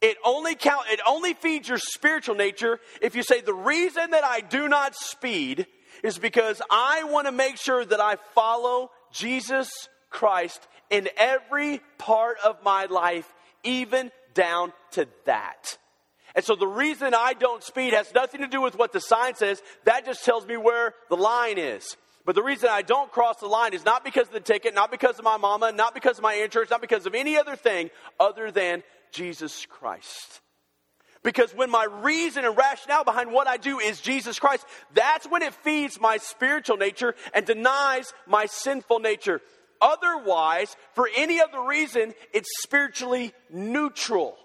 it 0.02 0.18
only 0.24 0.54
count 0.54 0.84
it 0.90 1.00
only 1.06 1.32
feeds 1.32 1.68
your 1.68 1.78
spiritual 1.78 2.34
nature 2.34 2.80
if 3.00 3.14
you 3.14 3.22
say 3.22 3.40
the 3.40 3.54
reason 3.54 4.10
that 4.10 4.24
I 4.24 4.40
do 4.40 4.68
not 4.68 4.94
speed 4.94 5.66
is 6.02 6.18
because 6.18 6.60
I 6.70 7.04
want 7.04 7.26
to 7.26 7.32
make 7.32 7.56
sure 7.56 7.84
that 7.84 8.00
I 8.00 8.16
follow 8.34 8.90
Jesus 9.12 9.88
Christ 10.10 10.66
in 10.90 11.08
every 11.16 11.80
part 11.98 12.36
of 12.44 12.62
my 12.62 12.86
life, 12.86 13.32
even 13.62 14.10
down 14.34 14.72
to 14.92 15.06
that. 15.26 15.78
And 16.34 16.44
so 16.44 16.56
the 16.56 16.66
reason 16.66 17.14
I 17.14 17.34
don't 17.34 17.62
speed 17.62 17.92
has 17.92 18.12
nothing 18.14 18.40
to 18.40 18.46
do 18.48 18.60
with 18.60 18.76
what 18.76 18.92
the 18.92 19.00
sign 19.00 19.34
says. 19.34 19.62
That 19.84 20.04
just 20.04 20.24
tells 20.24 20.46
me 20.46 20.56
where 20.56 20.94
the 21.08 21.16
line 21.16 21.58
is. 21.58 21.96
But 22.24 22.34
the 22.34 22.42
reason 22.42 22.68
I 22.70 22.82
don't 22.82 23.10
cross 23.10 23.38
the 23.38 23.48
line 23.48 23.74
is 23.74 23.84
not 23.84 24.04
because 24.04 24.28
of 24.28 24.32
the 24.32 24.40
ticket, 24.40 24.74
not 24.74 24.90
because 24.90 25.18
of 25.18 25.24
my 25.24 25.36
mama, 25.36 25.72
not 25.72 25.92
because 25.92 26.18
of 26.18 26.22
my 26.22 26.34
insurance, 26.34 26.70
not 26.70 26.80
because 26.80 27.04
of 27.04 27.14
any 27.14 27.36
other 27.36 27.56
thing 27.56 27.90
other 28.18 28.50
than 28.50 28.82
Jesus 29.12 29.66
Christ. 29.66 30.40
Because 31.22 31.54
when 31.54 31.70
my 31.70 31.84
reason 31.84 32.44
and 32.44 32.56
rationale 32.56 33.04
behind 33.04 33.30
what 33.30 33.46
I 33.46 33.56
do 33.56 33.78
is 33.78 34.00
Jesus 34.00 34.38
Christ, 34.38 34.66
that's 34.92 35.26
when 35.26 35.42
it 35.42 35.54
feeds 35.54 36.00
my 36.00 36.16
spiritual 36.16 36.76
nature 36.76 37.14
and 37.32 37.46
denies 37.46 38.12
my 38.26 38.46
sinful 38.46 38.98
nature. 38.98 39.40
Otherwise, 39.80 40.76
for 40.94 41.08
any 41.16 41.40
other 41.40 41.62
reason, 41.62 42.14
it's 42.32 42.48
spiritually 42.62 43.32
neutral. 43.50 44.36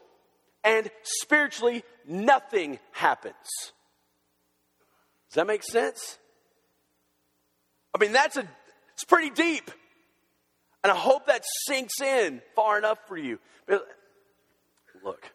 And 0.64 0.90
spiritually, 1.02 1.84
nothing 2.08 2.80
happens. 2.92 3.36
Does 5.30 5.36
that 5.36 5.48
make 5.48 5.64
sense? 5.64 6.18
I 7.94 8.00
mean, 8.00 8.12
that's 8.12 8.38
a, 8.38 8.48
it's 8.94 9.04
pretty 9.04 9.30
deep. 9.30 9.72
And 10.84 10.92
I 10.92 10.96
hope 10.96 11.26
that 11.28 11.44
sinks 11.66 12.02
in 12.02 12.42
far 12.56 12.78
enough 12.78 13.00
for 13.08 13.18
you. 13.18 13.40
Look, 15.04 15.32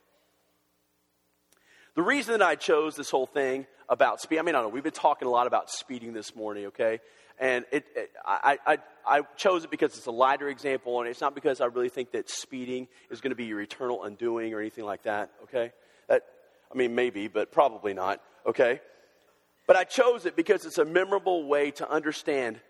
the 1.95 2.03
reason 2.03 2.39
that 2.39 2.43
I 2.43 2.55
chose 2.55 2.97
this 2.97 3.11
whole 3.11 3.27
thing 3.27 3.67
about 3.89 4.21
speed, 4.21 4.39
I 4.39 4.43
mean, 4.43 4.55
I 4.55 4.63
know, 4.63 4.69
we've 4.69 4.83
been 4.83 4.93
talking 4.93 5.29
a 5.29 5.31
lot 5.31 5.47
about 5.47 5.71
speeding 5.71 6.13
this 6.13 6.35
morning, 6.35 6.67
okay? 6.67 7.01
And 7.39 7.65
it, 7.71 7.85
it, 7.95 8.11
I, 8.25 8.59
I, 8.67 8.79
I 9.07 9.23
chose 9.37 9.65
it 9.65 9.71
because 9.71 9.97
it's 9.97 10.07
a 10.07 10.13
lighter 10.13 10.49
example, 10.49 11.01
and 11.01 11.09
it's 11.09 11.21
not 11.21 11.35
because 11.35 11.61
I 11.61 11.67
really 11.67 11.89
think 11.89 12.13
that 12.13 12.31
speeding 12.31 12.89
is 13.11 13.21
going 13.21 13.31
to 13.31 13.37
be 13.37 13.45
your 13.45 13.61
eternal 13.61 14.05
undoing 14.05 14.55
or 14.55 14.61
anything 14.61 14.85
like 14.85 15.03
that, 15.03 15.31
okay? 15.45 15.73
That, 16.09 16.23
I 16.73 16.77
mean, 16.77 16.95
maybe, 16.95 17.29
but 17.29 17.53
probably 17.53 17.93
not, 17.93 18.23
okay? 18.47 18.81
But 19.67 19.77
I 19.77 19.85
chose 19.85 20.25
it 20.25 20.35
because 20.35 20.65
it's 20.65 20.79
a 20.79 20.85
memorable 20.85 21.47
way 21.47 21.71
to 21.73 21.91
understand 21.91 22.61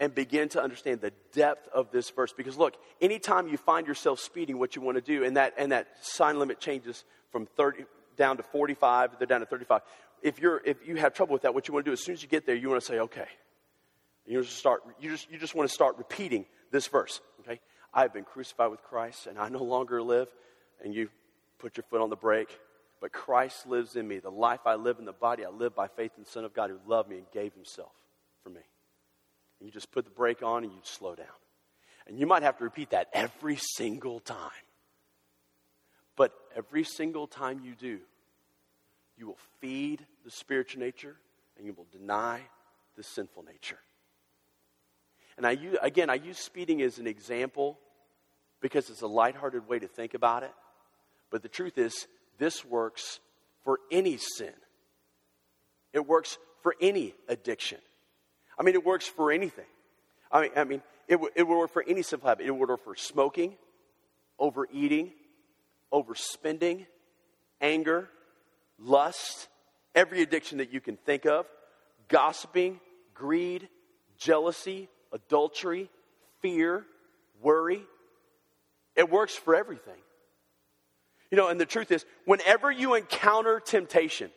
and 0.00 0.14
begin 0.14 0.48
to 0.48 0.62
understand 0.62 1.02
the 1.02 1.12
depth 1.32 1.68
of 1.72 1.90
this 1.92 2.08
verse. 2.10 2.32
Because 2.32 2.56
look, 2.56 2.74
anytime 3.00 3.46
you 3.46 3.58
find 3.58 3.86
yourself 3.86 4.18
speeding, 4.18 4.58
what 4.58 4.74
you 4.74 4.82
want 4.82 4.96
to 4.96 5.02
do, 5.02 5.24
and 5.24 5.36
that, 5.36 5.54
and 5.58 5.72
that 5.72 5.88
sign 6.00 6.38
limit 6.38 6.58
changes 6.58 7.04
from 7.30 7.46
30, 7.46 7.84
down 8.16 8.38
to 8.38 8.42
45, 8.42 9.18
they're 9.18 9.26
down 9.26 9.40
to 9.40 9.46
35. 9.46 9.82
If, 10.22 10.40
you're, 10.40 10.60
if 10.64 10.86
you 10.86 10.96
have 10.96 11.14
trouble 11.14 11.34
with 11.34 11.42
that, 11.42 11.54
what 11.54 11.68
you 11.68 11.74
want 11.74 11.84
to 11.84 11.90
do, 11.90 11.92
as 11.92 12.02
soon 12.02 12.14
as 12.14 12.22
you 12.22 12.28
get 12.28 12.46
there, 12.46 12.54
you 12.54 12.68
want 12.68 12.80
to 12.80 12.86
say, 12.86 12.98
okay. 12.98 13.26
You 14.26 14.42
just, 14.42 14.56
start, 14.56 14.82
you, 15.00 15.10
just, 15.10 15.30
you 15.30 15.38
just 15.38 15.54
want 15.54 15.68
to 15.68 15.74
start 15.74 15.96
repeating 15.98 16.46
this 16.70 16.86
verse, 16.86 17.20
okay? 17.40 17.60
I 17.92 18.02
have 18.02 18.12
been 18.12 18.24
crucified 18.24 18.70
with 18.70 18.82
Christ, 18.82 19.26
and 19.26 19.38
I 19.38 19.48
no 19.48 19.62
longer 19.62 20.02
live. 20.02 20.28
And 20.82 20.94
you 20.94 21.08
put 21.58 21.76
your 21.76 21.84
foot 21.90 22.00
on 22.00 22.10
the 22.10 22.16
brake. 22.16 22.58
But 23.00 23.12
Christ 23.12 23.66
lives 23.66 23.96
in 23.96 24.06
me. 24.06 24.18
The 24.18 24.30
life 24.30 24.60
I 24.66 24.74
live 24.74 24.98
in 24.98 25.04
the 25.04 25.12
body, 25.12 25.44
I 25.44 25.50
live 25.50 25.74
by 25.74 25.88
faith 25.88 26.12
in 26.16 26.24
the 26.24 26.30
Son 26.30 26.44
of 26.44 26.54
God 26.54 26.70
who 26.70 26.78
loved 26.86 27.08
me 27.08 27.16
and 27.16 27.26
gave 27.32 27.54
himself 27.54 27.92
for 28.42 28.50
me. 28.50 28.60
And 29.60 29.68
you 29.68 29.72
just 29.72 29.92
put 29.92 30.04
the 30.04 30.10
brake 30.10 30.42
on 30.42 30.64
and 30.64 30.72
you 30.72 30.80
slow 30.82 31.14
down. 31.14 31.26
And 32.06 32.18
you 32.18 32.26
might 32.26 32.42
have 32.42 32.58
to 32.58 32.64
repeat 32.64 32.90
that 32.90 33.08
every 33.12 33.56
single 33.56 34.20
time. 34.20 34.50
But 36.16 36.32
every 36.56 36.84
single 36.84 37.26
time 37.26 37.60
you 37.62 37.74
do, 37.74 38.00
you 39.16 39.26
will 39.26 39.38
feed 39.60 40.04
the 40.24 40.30
spiritual 40.30 40.80
nature 40.80 41.16
and 41.56 41.66
you 41.66 41.74
will 41.74 41.86
deny 41.92 42.40
the 42.96 43.02
sinful 43.02 43.44
nature. 43.44 43.78
And 45.36 45.46
I 45.46 45.52
use, 45.52 45.76
again, 45.82 46.10
I 46.10 46.14
use 46.14 46.38
speeding 46.38 46.82
as 46.82 46.98
an 46.98 47.06
example 47.06 47.78
because 48.60 48.90
it's 48.90 49.02
a 49.02 49.06
lighthearted 49.06 49.68
way 49.68 49.78
to 49.78 49.88
think 49.88 50.14
about 50.14 50.42
it. 50.42 50.52
But 51.30 51.42
the 51.42 51.48
truth 51.48 51.78
is, 51.78 52.06
this 52.38 52.64
works 52.64 53.20
for 53.62 53.78
any 53.90 54.16
sin. 54.16 54.52
It 55.92 56.06
works 56.06 56.38
for 56.62 56.74
any 56.80 57.14
addiction. 57.28 57.78
I 58.60 58.62
mean, 58.62 58.74
it 58.74 58.84
works 58.84 59.06
for 59.06 59.32
anything. 59.32 59.64
I 60.30 60.42
mean, 60.42 60.50
I 60.54 60.64
mean 60.64 60.82
it, 61.08 61.14
w- 61.14 61.32
it 61.34 61.48
would 61.48 61.56
work 61.58 61.72
for 61.72 61.82
any 61.88 62.02
simple 62.02 62.28
habit. 62.28 62.44
It 62.44 62.50
would 62.50 62.68
work 62.68 62.84
for 62.84 62.94
smoking, 62.94 63.56
overeating, 64.38 65.12
overspending, 65.90 66.86
anger, 67.62 68.10
lust, 68.78 69.48
every 69.94 70.20
addiction 70.20 70.58
that 70.58 70.74
you 70.74 70.80
can 70.80 70.98
think 70.98 71.24
of, 71.24 71.46
gossiping, 72.08 72.80
greed, 73.14 73.66
jealousy, 74.18 74.90
adultery, 75.10 75.88
fear, 76.40 76.84
worry. 77.40 77.82
It 78.94 79.10
works 79.10 79.34
for 79.34 79.56
everything. 79.56 79.94
You 81.30 81.38
know, 81.38 81.48
and 81.48 81.58
the 81.58 81.66
truth 81.66 81.90
is, 81.90 82.04
whenever 82.26 82.70
you 82.70 82.94
encounter 82.94 83.58
temptation, 83.58 84.30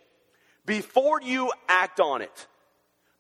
before 0.66 1.22
you 1.22 1.52
act 1.68 2.00
on 2.00 2.22
it, 2.22 2.48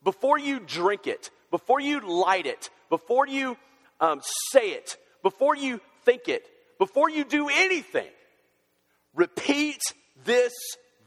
before 0.03 0.37
you 0.37 0.59
drink 0.59 1.07
it, 1.07 1.29
before 1.51 1.79
you 1.79 1.99
light 1.99 2.45
it, 2.45 2.69
before 2.89 3.27
you 3.27 3.57
um, 3.99 4.21
say 4.51 4.71
it, 4.71 4.97
before 5.21 5.55
you 5.55 5.79
think 6.03 6.27
it, 6.27 6.45
before 6.77 7.09
you 7.09 7.23
do 7.23 7.47
anything, 7.49 8.09
repeat 9.13 9.81
this 10.25 10.53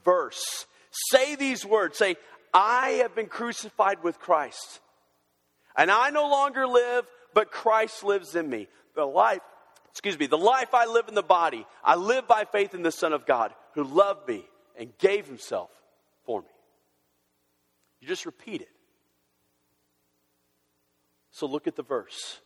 verse. 0.04 0.66
Say 1.10 1.36
these 1.36 1.64
words. 1.64 1.98
Say, 1.98 2.16
I 2.54 3.00
have 3.02 3.14
been 3.14 3.26
crucified 3.26 4.02
with 4.02 4.18
Christ. 4.18 4.80
And 5.76 5.90
I 5.90 6.10
no 6.10 6.28
longer 6.28 6.66
live, 6.66 7.04
but 7.34 7.50
Christ 7.50 8.02
lives 8.02 8.34
in 8.34 8.48
me. 8.48 8.68
The 8.94 9.04
life, 9.04 9.42
excuse 9.90 10.18
me, 10.18 10.26
the 10.26 10.38
life 10.38 10.72
I 10.72 10.86
live 10.86 11.08
in 11.08 11.14
the 11.14 11.22
body, 11.22 11.66
I 11.84 11.96
live 11.96 12.26
by 12.26 12.44
faith 12.44 12.72
in 12.72 12.82
the 12.82 12.90
Son 12.90 13.12
of 13.12 13.26
God 13.26 13.52
who 13.74 13.84
loved 13.84 14.26
me 14.26 14.42
and 14.78 14.96
gave 14.98 15.26
himself 15.26 15.68
for 16.24 16.40
me. 16.40 16.48
You 18.00 18.08
just 18.08 18.24
repeat 18.24 18.62
it. 18.62 18.68
So 21.36 21.44
look 21.44 21.66
at 21.66 21.76
the 21.76 21.82
verse. 21.82 22.40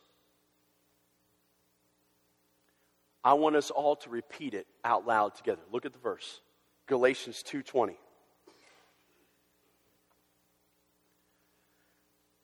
I 3.22 3.34
want 3.34 3.54
us 3.54 3.70
all 3.70 3.94
to 3.94 4.10
repeat 4.10 4.52
it 4.52 4.66
out 4.84 5.06
loud 5.06 5.36
together. 5.36 5.62
Look 5.70 5.86
at 5.86 5.92
the 5.92 6.00
verse. 6.00 6.40
Galatians 6.88 7.44
2:20. 7.44 7.96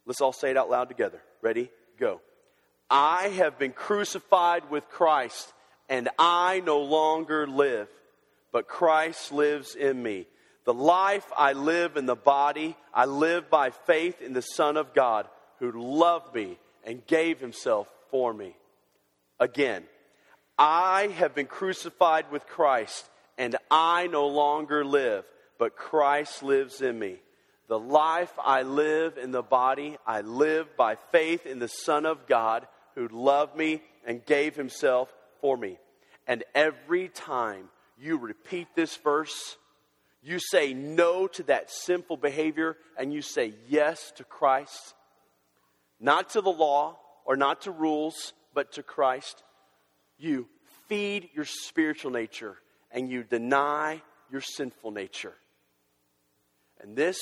Let's 0.04 0.20
all 0.20 0.32
say 0.32 0.52
it 0.52 0.56
out 0.56 0.70
loud 0.70 0.87
together. 0.87 1.20
Ready? 1.40 1.68
Go. 1.98 2.20
I 2.88 3.26
have 3.30 3.59
been 3.59 3.72
crucified 3.72 4.70
with 4.70 4.88
Christ, 4.88 5.52
and 5.88 6.09
I 6.16 6.61
no 6.61 6.78
longer 6.78 7.48
live, 7.48 7.88
but 8.52 8.68
Christ 8.68 9.32
lives 9.32 9.74
in 9.74 10.00
me. 10.00 10.28
The 10.62 10.74
life 10.74 11.26
I 11.37 11.54
live 11.54 11.96
in 11.96 12.06
the 12.06 12.14
body, 12.14 12.76
I 12.94 13.06
live 13.06 13.50
by 13.50 13.70
faith 13.70 14.22
in 14.22 14.32
the 14.32 14.42
Son 14.42 14.76
of 14.76 14.94
God 14.94 15.28
who 15.59 15.73
loved 15.73 16.35
me 16.35 16.59
and 16.85 17.07
gave 17.07 17.40
himself 17.40 17.88
for 18.11 18.33
me. 18.33 18.55
Again, 19.38 19.85
I 20.59 21.09
have 21.19 21.35
been 21.35 21.47
crucified 21.47 22.31
with 22.31 22.47
Christ, 22.47 23.09
and 23.37 23.57
I 23.71 24.07
no 24.07 24.29
longer 24.29 24.85
live, 24.85 25.25
but 25.59 25.77
Christ 25.77 26.42
lives 26.42 26.81
in 26.81 26.99
me. 26.99 27.16
The 27.69 27.79
life 27.79 28.33
I 28.42 28.62
live 28.62 29.19
in 29.19 29.33
the 29.33 29.42
body, 29.42 29.97
I 30.07 30.21
live 30.21 30.77
by 30.77 30.97
faith 31.11 31.47
in 31.47 31.59
the 31.59 31.69
Son 31.69 32.07
of 32.07 32.27
God 32.27 32.66
who 32.95 33.09
loved 33.09 33.57
me 33.57 33.83
and 34.07 34.25
gave 34.25 34.55
himself 34.55 35.12
for 35.40 35.57
me. 35.57 35.79
And 36.27 36.45
every 36.55 37.09
time 37.09 37.69
you 37.99 38.19
repeat 38.19 38.69
this 38.75 38.97
verse, 38.97 39.57
you 40.23 40.38
say 40.38 40.75
no 40.75 41.27
to 41.29 41.42
that 41.45 41.71
sinful 41.71 42.16
behavior 42.16 42.77
and 42.99 43.12
you 43.12 43.23
say 43.23 43.55
yes 43.69 44.12
to 44.16 44.25
Christ, 44.25 44.95
not 46.00 46.30
to 46.30 46.40
the 46.40 46.50
law 46.50 46.98
or 47.24 47.37
not 47.37 47.62
to 47.62 47.70
rules, 47.70 48.32
but 48.54 48.72
to 48.72 48.82
Christ. 48.82 49.42
You 50.18 50.48
feed 50.88 51.30
your 51.35 51.44
spiritual 51.44 52.11
nature 52.11 52.56
and 52.90 53.11
you 53.11 53.24
deny 53.24 54.02
your 54.30 54.40
sinful 54.40 54.90
nature. 54.90 55.35
And 56.80 56.96
this 56.96 57.18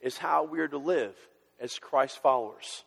is 0.00 0.18
how 0.18 0.44
we 0.44 0.60
are 0.60 0.68
to 0.68 0.78
live 0.78 1.14
as 1.60 1.78
Christ 1.78 2.20
followers. 2.22 2.84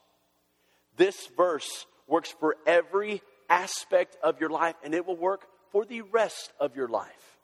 This 0.97 1.27
verse 1.37 1.85
works 2.07 2.33
for 2.39 2.57
every 2.65 3.21
aspect 3.49 4.17
of 4.23 4.39
your 4.39 4.49
life, 4.49 4.75
and 4.83 4.93
it 4.93 5.05
will 5.05 5.17
work 5.17 5.47
for 5.71 5.85
the 5.85 6.01
rest 6.01 6.51
of 6.59 6.75
your 6.75 6.87
life. 6.87 7.39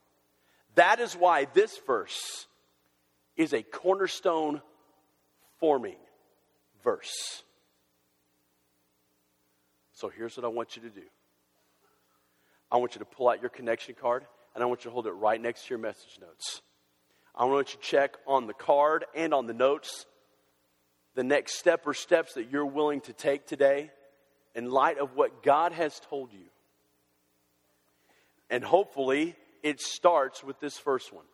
That 0.75 0.99
is 0.99 1.13
why 1.13 1.45
this 1.53 1.77
verse 1.85 2.47
is 3.35 3.53
a 3.53 3.63
cornerstone 3.63 4.61
forming 5.59 5.97
verse. 6.83 7.43
So 9.97 10.09
here's 10.09 10.37
what 10.37 10.45
I 10.45 10.49
want 10.49 10.75
you 10.75 10.83
to 10.83 10.89
do 10.89 11.01
I 12.71 12.77
want 12.77 12.93
you 12.93 12.99
to 12.99 13.05
pull 13.05 13.29
out 13.29 13.41
your 13.41 13.49
connection 13.49 13.95
card, 13.99 14.25
and 14.53 14.63
I 14.63 14.67
want 14.67 14.85
you 14.85 14.91
to 14.91 14.93
hold 14.93 15.07
it 15.07 15.11
right 15.11 15.41
next 15.41 15.63
to 15.63 15.69
your 15.71 15.79
message 15.79 16.19
notes. 16.21 16.61
I 17.35 17.45
want 17.45 17.73
you 17.73 17.79
to 17.79 17.85
check 17.85 18.15
on 18.27 18.45
the 18.45 18.53
card 18.53 19.05
and 19.15 19.33
on 19.33 19.47
the 19.47 19.53
notes 19.53 20.05
the 21.15 21.23
next 21.23 21.57
step 21.57 21.87
or 21.87 21.95
steps 21.95 22.35
that 22.35 22.51
you're 22.51 22.65
willing 22.65 23.01
to 23.01 23.13
take 23.13 23.47
today 23.47 23.89
in 24.53 24.69
light 24.69 24.99
of 24.99 25.15
what 25.15 25.41
God 25.41 25.71
has 25.71 25.99
told 25.99 26.31
you. 26.31 26.45
And 28.51 28.63
hopefully 28.63 29.35
it 29.63 29.81
starts 29.81 30.43
with 30.43 30.59
this 30.59 30.77
first 30.77 31.11
one. 31.11 31.25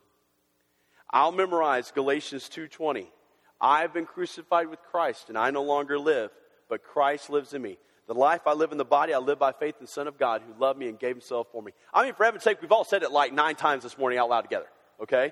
I'll 1.09 1.33
memorize 1.33 1.91
Galatians 1.91 2.47
2:20. 2.47 3.11
I've 3.59 3.93
been 3.93 4.05
crucified 4.05 4.67
with 4.67 4.81
Christ 4.83 5.27
and 5.27 5.37
I 5.37 5.51
no 5.51 5.63
longer 5.63 5.99
live, 5.99 6.31
but 6.69 6.81
Christ 6.81 7.29
lives 7.29 7.53
in 7.53 7.61
me. 7.61 7.77
The 8.07 8.13
life 8.13 8.41
I 8.45 8.53
live 8.53 8.71
in 8.71 8.77
the 8.77 8.85
body, 8.85 9.13
I 9.13 9.19
live 9.19 9.39
by 9.39 9.53
faith 9.53 9.75
in 9.79 9.85
the 9.85 9.91
Son 9.91 10.07
of 10.07 10.17
God 10.17 10.41
who 10.45 10.59
loved 10.61 10.77
me 10.77 10.89
and 10.89 10.99
gave 10.99 11.15
himself 11.15 11.47
for 11.51 11.61
me. 11.61 11.71
I 11.93 12.03
mean, 12.03 12.13
for 12.13 12.25
heaven's 12.25 12.43
sake, 12.43 12.61
we've 12.61 12.71
all 12.71 12.83
said 12.83 13.03
it 13.03 13.11
like 13.11 13.33
nine 13.33 13.55
times 13.55 13.83
this 13.83 13.97
morning 13.97 14.19
out 14.19 14.29
loud 14.29 14.41
together, 14.41 14.67
okay? 15.01 15.31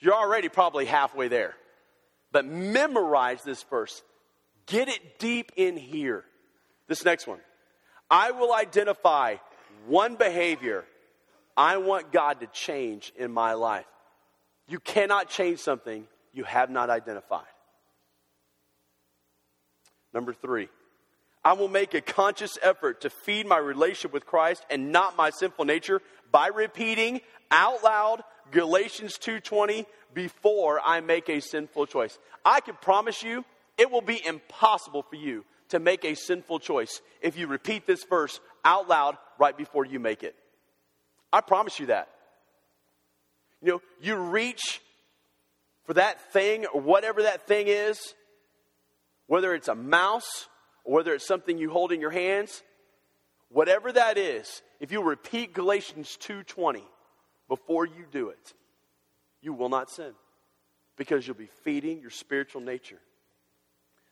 You're 0.00 0.14
already 0.14 0.48
probably 0.48 0.84
halfway 0.84 1.28
there. 1.28 1.54
But 2.32 2.44
memorize 2.44 3.42
this 3.44 3.62
verse. 3.62 4.02
Get 4.66 4.88
it 4.88 5.18
deep 5.18 5.52
in 5.56 5.76
here. 5.76 6.24
This 6.88 7.04
next 7.04 7.26
one. 7.26 7.38
I 8.10 8.32
will 8.32 8.52
identify 8.52 9.36
one 9.86 10.16
behavior 10.16 10.84
I 11.56 11.78
want 11.78 12.12
God 12.12 12.40
to 12.40 12.46
change 12.48 13.12
in 13.16 13.32
my 13.32 13.54
life. 13.54 13.86
You 14.68 14.78
cannot 14.78 15.30
change 15.30 15.60
something 15.60 16.06
you 16.32 16.44
have 16.44 16.68
not 16.68 16.90
identified. 16.90 17.46
Number 20.12 20.34
three, 20.34 20.68
I 21.46 21.52
will 21.52 21.68
make 21.68 21.94
a 21.94 22.00
conscious 22.00 22.58
effort 22.60 23.02
to 23.02 23.08
feed 23.08 23.46
my 23.46 23.58
relationship 23.58 24.12
with 24.12 24.26
Christ 24.26 24.66
and 24.68 24.90
not 24.90 25.16
my 25.16 25.30
sinful 25.30 25.64
nature 25.64 26.02
by 26.32 26.48
repeating 26.48 27.20
out 27.52 27.84
loud 27.84 28.24
Galatians 28.50 29.16
2:20 29.16 29.86
before 30.12 30.80
I 30.84 30.98
make 30.98 31.28
a 31.28 31.38
sinful 31.38 31.86
choice. 31.86 32.18
I 32.44 32.60
can 32.60 32.74
promise 32.74 33.22
you 33.22 33.44
it 33.78 33.92
will 33.92 34.00
be 34.00 34.26
impossible 34.26 35.04
for 35.04 35.14
you 35.14 35.44
to 35.68 35.78
make 35.78 36.04
a 36.04 36.16
sinful 36.16 36.58
choice 36.58 37.00
if 37.20 37.38
you 37.38 37.46
repeat 37.46 37.86
this 37.86 38.02
verse 38.02 38.40
out 38.64 38.88
loud 38.88 39.16
right 39.38 39.56
before 39.56 39.84
you 39.84 40.00
make 40.00 40.24
it. 40.24 40.34
I 41.32 41.42
promise 41.42 41.78
you 41.78 41.86
that. 41.86 42.08
You 43.62 43.74
know, 43.74 43.82
you 44.00 44.16
reach 44.16 44.80
for 45.84 45.94
that 45.94 46.32
thing 46.32 46.66
or 46.66 46.80
whatever 46.80 47.22
that 47.22 47.46
thing 47.46 47.68
is, 47.68 48.16
whether 49.28 49.54
it's 49.54 49.68
a 49.68 49.76
mouse 49.76 50.48
whether 50.86 51.14
it's 51.14 51.26
something 51.26 51.58
you 51.58 51.70
hold 51.70 51.92
in 51.92 52.00
your 52.00 52.10
hands, 52.10 52.62
whatever 53.48 53.92
that 53.92 54.18
is, 54.18 54.62
if 54.80 54.92
you 54.92 55.02
repeat 55.02 55.52
Galatians 55.52 56.16
2:20 56.18 56.84
before 57.48 57.84
you 57.84 58.06
do 58.10 58.28
it, 58.28 58.54
you 59.40 59.52
will 59.52 59.68
not 59.68 59.90
sin 59.90 60.14
because 60.96 61.26
you'll 61.26 61.36
be 61.36 61.50
feeding 61.64 62.00
your 62.00 62.10
spiritual 62.10 62.60
nature. 62.60 63.00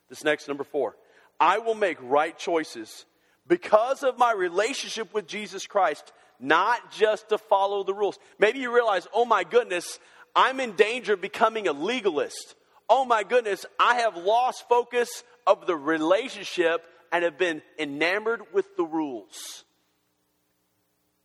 This 0.08 0.24
next, 0.24 0.48
number 0.48 0.64
four, 0.64 0.96
I 1.40 1.58
will 1.58 1.74
make 1.74 1.96
right 2.00 2.37
choices 2.37 3.06
because 3.46 4.02
of 4.02 4.18
my 4.18 4.32
relationship 4.32 5.12
with 5.12 5.26
Jesus 5.26 5.66
Christ, 5.66 6.12
not 6.38 6.92
just 6.92 7.30
to 7.30 7.38
follow 7.38 7.84
the 7.84 7.94
rules. 7.94 8.18
Maybe 8.38 8.58
you 8.58 8.74
realize, 8.74 9.06
oh 9.12 9.24
my 9.24 9.44
goodness, 9.44 9.98
I'm 10.34 10.60
in 10.60 10.72
danger 10.72 11.14
of 11.14 11.20
becoming 11.20 11.68
a 11.68 11.72
legalist. 11.72 12.54
Oh 12.88 13.05
my 13.05 13.23
goodness, 13.23 13.64
I 13.79 13.97
have 13.97 14.16
lost 14.16 14.68
focus 14.68 15.25
of 15.47 15.66
the 15.66 15.77
relationship 15.77 16.85
and 17.12 17.25
have 17.25 17.38
been 17.38 17.62
enamored 17.79 18.42
with 18.53 18.77
the 18.77 18.85
rules. 18.85 19.64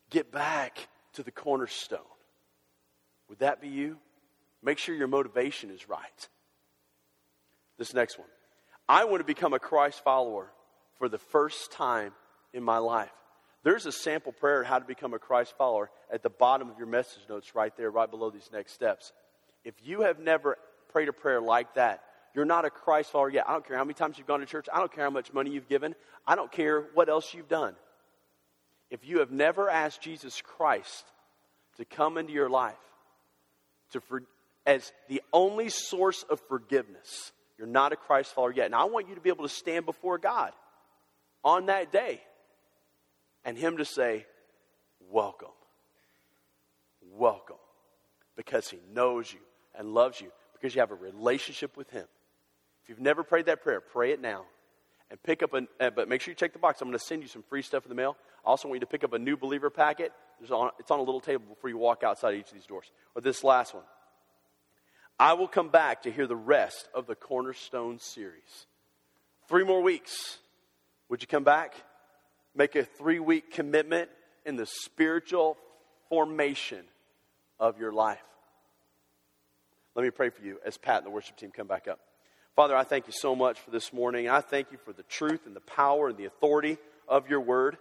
Get 0.09 0.31
back 0.31 0.87
to 1.13 1.23
the 1.23 1.31
cornerstone. 1.31 1.99
Would 3.29 3.39
that 3.39 3.61
be 3.61 3.67
you? 3.67 3.97
Make 4.63 4.77
sure 4.77 4.95
your 4.95 5.07
motivation 5.07 5.69
is 5.69 5.87
right. 5.87 6.29
This 7.77 7.93
next 7.93 8.17
one. 8.17 8.27
I 8.87 9.05
want 9.05 9.19
to 9.19 9.25
become 9.25 9.53
a 9.53 9.59
Christ 9.59 10.03
follower 10.03 10.51
for 10.97 11.09
the 11.09 11.17
first 11.17 11.71
time 11.71 12.13
in 12.53 12.63
my 12.63 12.79
life. 12.79 13.11
There's 13.63 13.85
a 13.85 13.91
sample 13.91 14.31
prayer 14.31 14.63
how 14.63 14.79
to 14.79 14.85
become 14.85 15.13
a 15.13 15.19
Christ 15.19 15.53
follower 15.57 15.91
at 16.11 16.23
the 16.23 16.29
bottom 16.29 16.69
of 16.69 16.77
your 16.77 16.87
message 16.87 17.23
notes 17.29 17.53
right 17.55 17.75
there, 17.77 17.91
right 17.91 18.09
below 18.09 18.29
these 18.29 18.49
next 18.51 18.73
steps. 18.73 19.11
If 19.63 19.75
you 19.83 20.01
have 20.01 20.19
never 20.19 20.57
prayed 20.89 21.07
a 21.07 21.13
prayer 21.13 21.41
like 21.41 21.75
that, 21.75 22.03
you're 22.35 22.45
not 22.45 22.65
a 22.65 22.69
Christ 22.69 23.11
follower 23.11 23.29
yet. 23.29 23.45
I 23.47 23.53
don't 23.53 23.65
care 23.65 23.77
how 23.77 23.83
many 23.83 23.93
times 23.93 24.17
you've 24.17 24.27
gone 24.27 24.39
to 24.39 24.45
church. 24.45 24.67
I 24.71 24.79
don't 24.79 24.91
care 24.93 25.03
how 25.03 25.09
much 25.09 25.33
money 25.33 25.51
you've 25.51 25.67
given. 25.67 25.95
I 26.27 26.35
don't 26.35 26.51
care 26.51 26.85
what 26.93 27.09
else 27.09 27.33
you've 27.33 27.47
done. 27.47 27.75
If 28.89 29.05
you 29.05 29.19
have 29.19 29.31
never 29.31 29.69
asked 29.69 30.01
Jesus 30.01 30.41
Christ 30.41 31.05
to 31.77 31.85
come 31.85 32.17
into 32.17 32.33
your 32.33 32.49
life 32.49 32.75
to 33.91 34.01
for, 34.01 34.23
as 34.65 34.91
the 35.07 35.21
only 35.33 35.69
source 35.69 36.23
of 36.29 36.39
forgiveness, 36.47 37.31
you're 37.57 37.67
not 37.67 37.93
a 37.93 37.95
Christ 37.95 38.33
follower 38.33 38.53
yet. 38.53 38.67
And 38.67 38.75
I 38.75 38.85
want 38.85 39.09
you 39.09 39.15
to 39.15 39.21
be 39.21 39.29
able 39.29 39.43
to 39.47 39.53
stand 39.53 39.85
before 39.85 40.17
God 40.17 40.51
on 41.43 41.67
that 41.67 41.91
day 41.91 42.21
and 43.43 43.57
Him 43.57 43.77
to 43.77 43.85
say, 43.85 44.25
Welcome. 45.11 45.49
welcome 47.13 47.55
because 48.35 48.69
He 48.69 48.77
knows 48.93 49.31
you 49.31 49.39
and 49.75 49.93
loves 49.93 50.21
you 50.21 50.31
because 50.59 50.75
you 50.75 50.81
have 50.81 50.91
a 50.91 50.95
relationship 50.95 51.77
with 51.77 51.89
Him. 51.89 52.05
If 52.83 52.89
you've 52.89 52.99
never 52.99 53.23
prayed 53.23 53.45
that 53.45 53.63
prayer, 53.63 53.81
pray 53.81 54.11
it 54.11 54.21
now. 54.21 54.45
And 55.11 55.21
pick 55.23 55.41
up, 55.41 55.53
a, 55.53 55.67
uh, 55.79 55.89
but 55.89 56.07
make 56.07 56.21
sure 56.21 56.31
you 56.31 56.35
check 56.35 56.53
the 56.53 56.59
box. 56.59 56.81
I'm 56.81 56.87
going 56.87 56.99
to 56.99 57.03
send 57.03 57.23
you 57.23 57.27
some 57.27 57.43
free 57.43 57.63
stuff 57.63 57.83
in 57.83 57.89
the 57.89 57.95
mail. 57.95 58.15
I 58.45 58.49
also 58.49 58.67
want 58.67 58.77
you 58.77 58.81
to 58.81 58.85
pick 58.85 59.03
up 59.03 59.13
a 59.13 59.19
new 59.19 59.37
believer 59.37 59.69
packet. 59.69 60.11
On, 60.51 60.69
it's 60.79 60.91
on 60.91 60.99
a 60.99 61.03
little 61.03 61.19
table 61.19 61.45
before 61.49 61.69
you 61.69 61.77
walk 61.77 62.03
outside 62.03 62.35
each 62.35 62.47
of 62.47 62.53
these 62.53 62.65
doors. 62.65 62.91
Or 63.15 63.21
this 63.21 63.43
last 63.43 63.73
one. 63.73 63.83
I 65.19 65.33
will 65.33 65.47
come 65.47 65.69
back 65.69 66.03
to 66.03 66.11
hear 66.11 66.27
the 66.27 66.35
rest 66.35 66.87
of 66.93 67.07
the 67.07 67.15
Cornerstone 67.15 67.99
series. 67.99 68.67
Three 69.49 69.65
more 69.65 69.81
weeks. 69.81 70.37
Would 71.09 71.21
you 71.21 71.27
come 71.27 71.43
back? 71.43 71.73
Make 72.55 72.75
a 72.75 72.83
three 72.83 73.19
week 73.19 73.51
commitment 73.51 74.09
in 74.45 74.55
the 74.55 74.67
spiritual 74.67 75.57
formation 76.07 76.85
of 77.59 77.79
your 77.79 77.91
life. 77.91 78.23
Let 79.99 80.05
me 80.05 80.11
pray 80.11 80.29
for 80.29 80.41
you 80.41 80.61
as 80.65 80.77
Pat 80.77 80.99
and 80.99 81.05
the 81.05 81.09
worship 81.09 81.35
team 81.35 81.51
come 81.51 81.67
back 81.67 81.85
up. 81.85 81.99
Father, 82.55 82.73
I 82.73 82.85
thank 82.85 83.05
you 83.05 83.11
so 83.11 83.35
much 83.35 83.59
for 83.59 83.69
this 83.69 83.91
morning. 83.91 84.29
I 84.29 84.39
thank 84.39 84.71
you 84.71 84.77
for 84.77 84.93
the 84.93 85.03
truth 85.03 85.45
and 85.45 85.53
the 85.53 85.59
power 85.59 86.07
and 86.07 86.15
the 86.15 86.23
authority 86.23 86.77
of 87.05 87.29
your 87.29 87.41
word. 87.41 87.77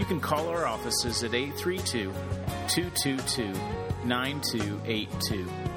you 0.00 0.06
can 0.06 0.18
call 0.18 0.48
our 0.48 0.66
offices 0.66 1.22
at 1.22 1.34
832 1.34 2.12
222 2.66 3.52
9282 4.04 5.67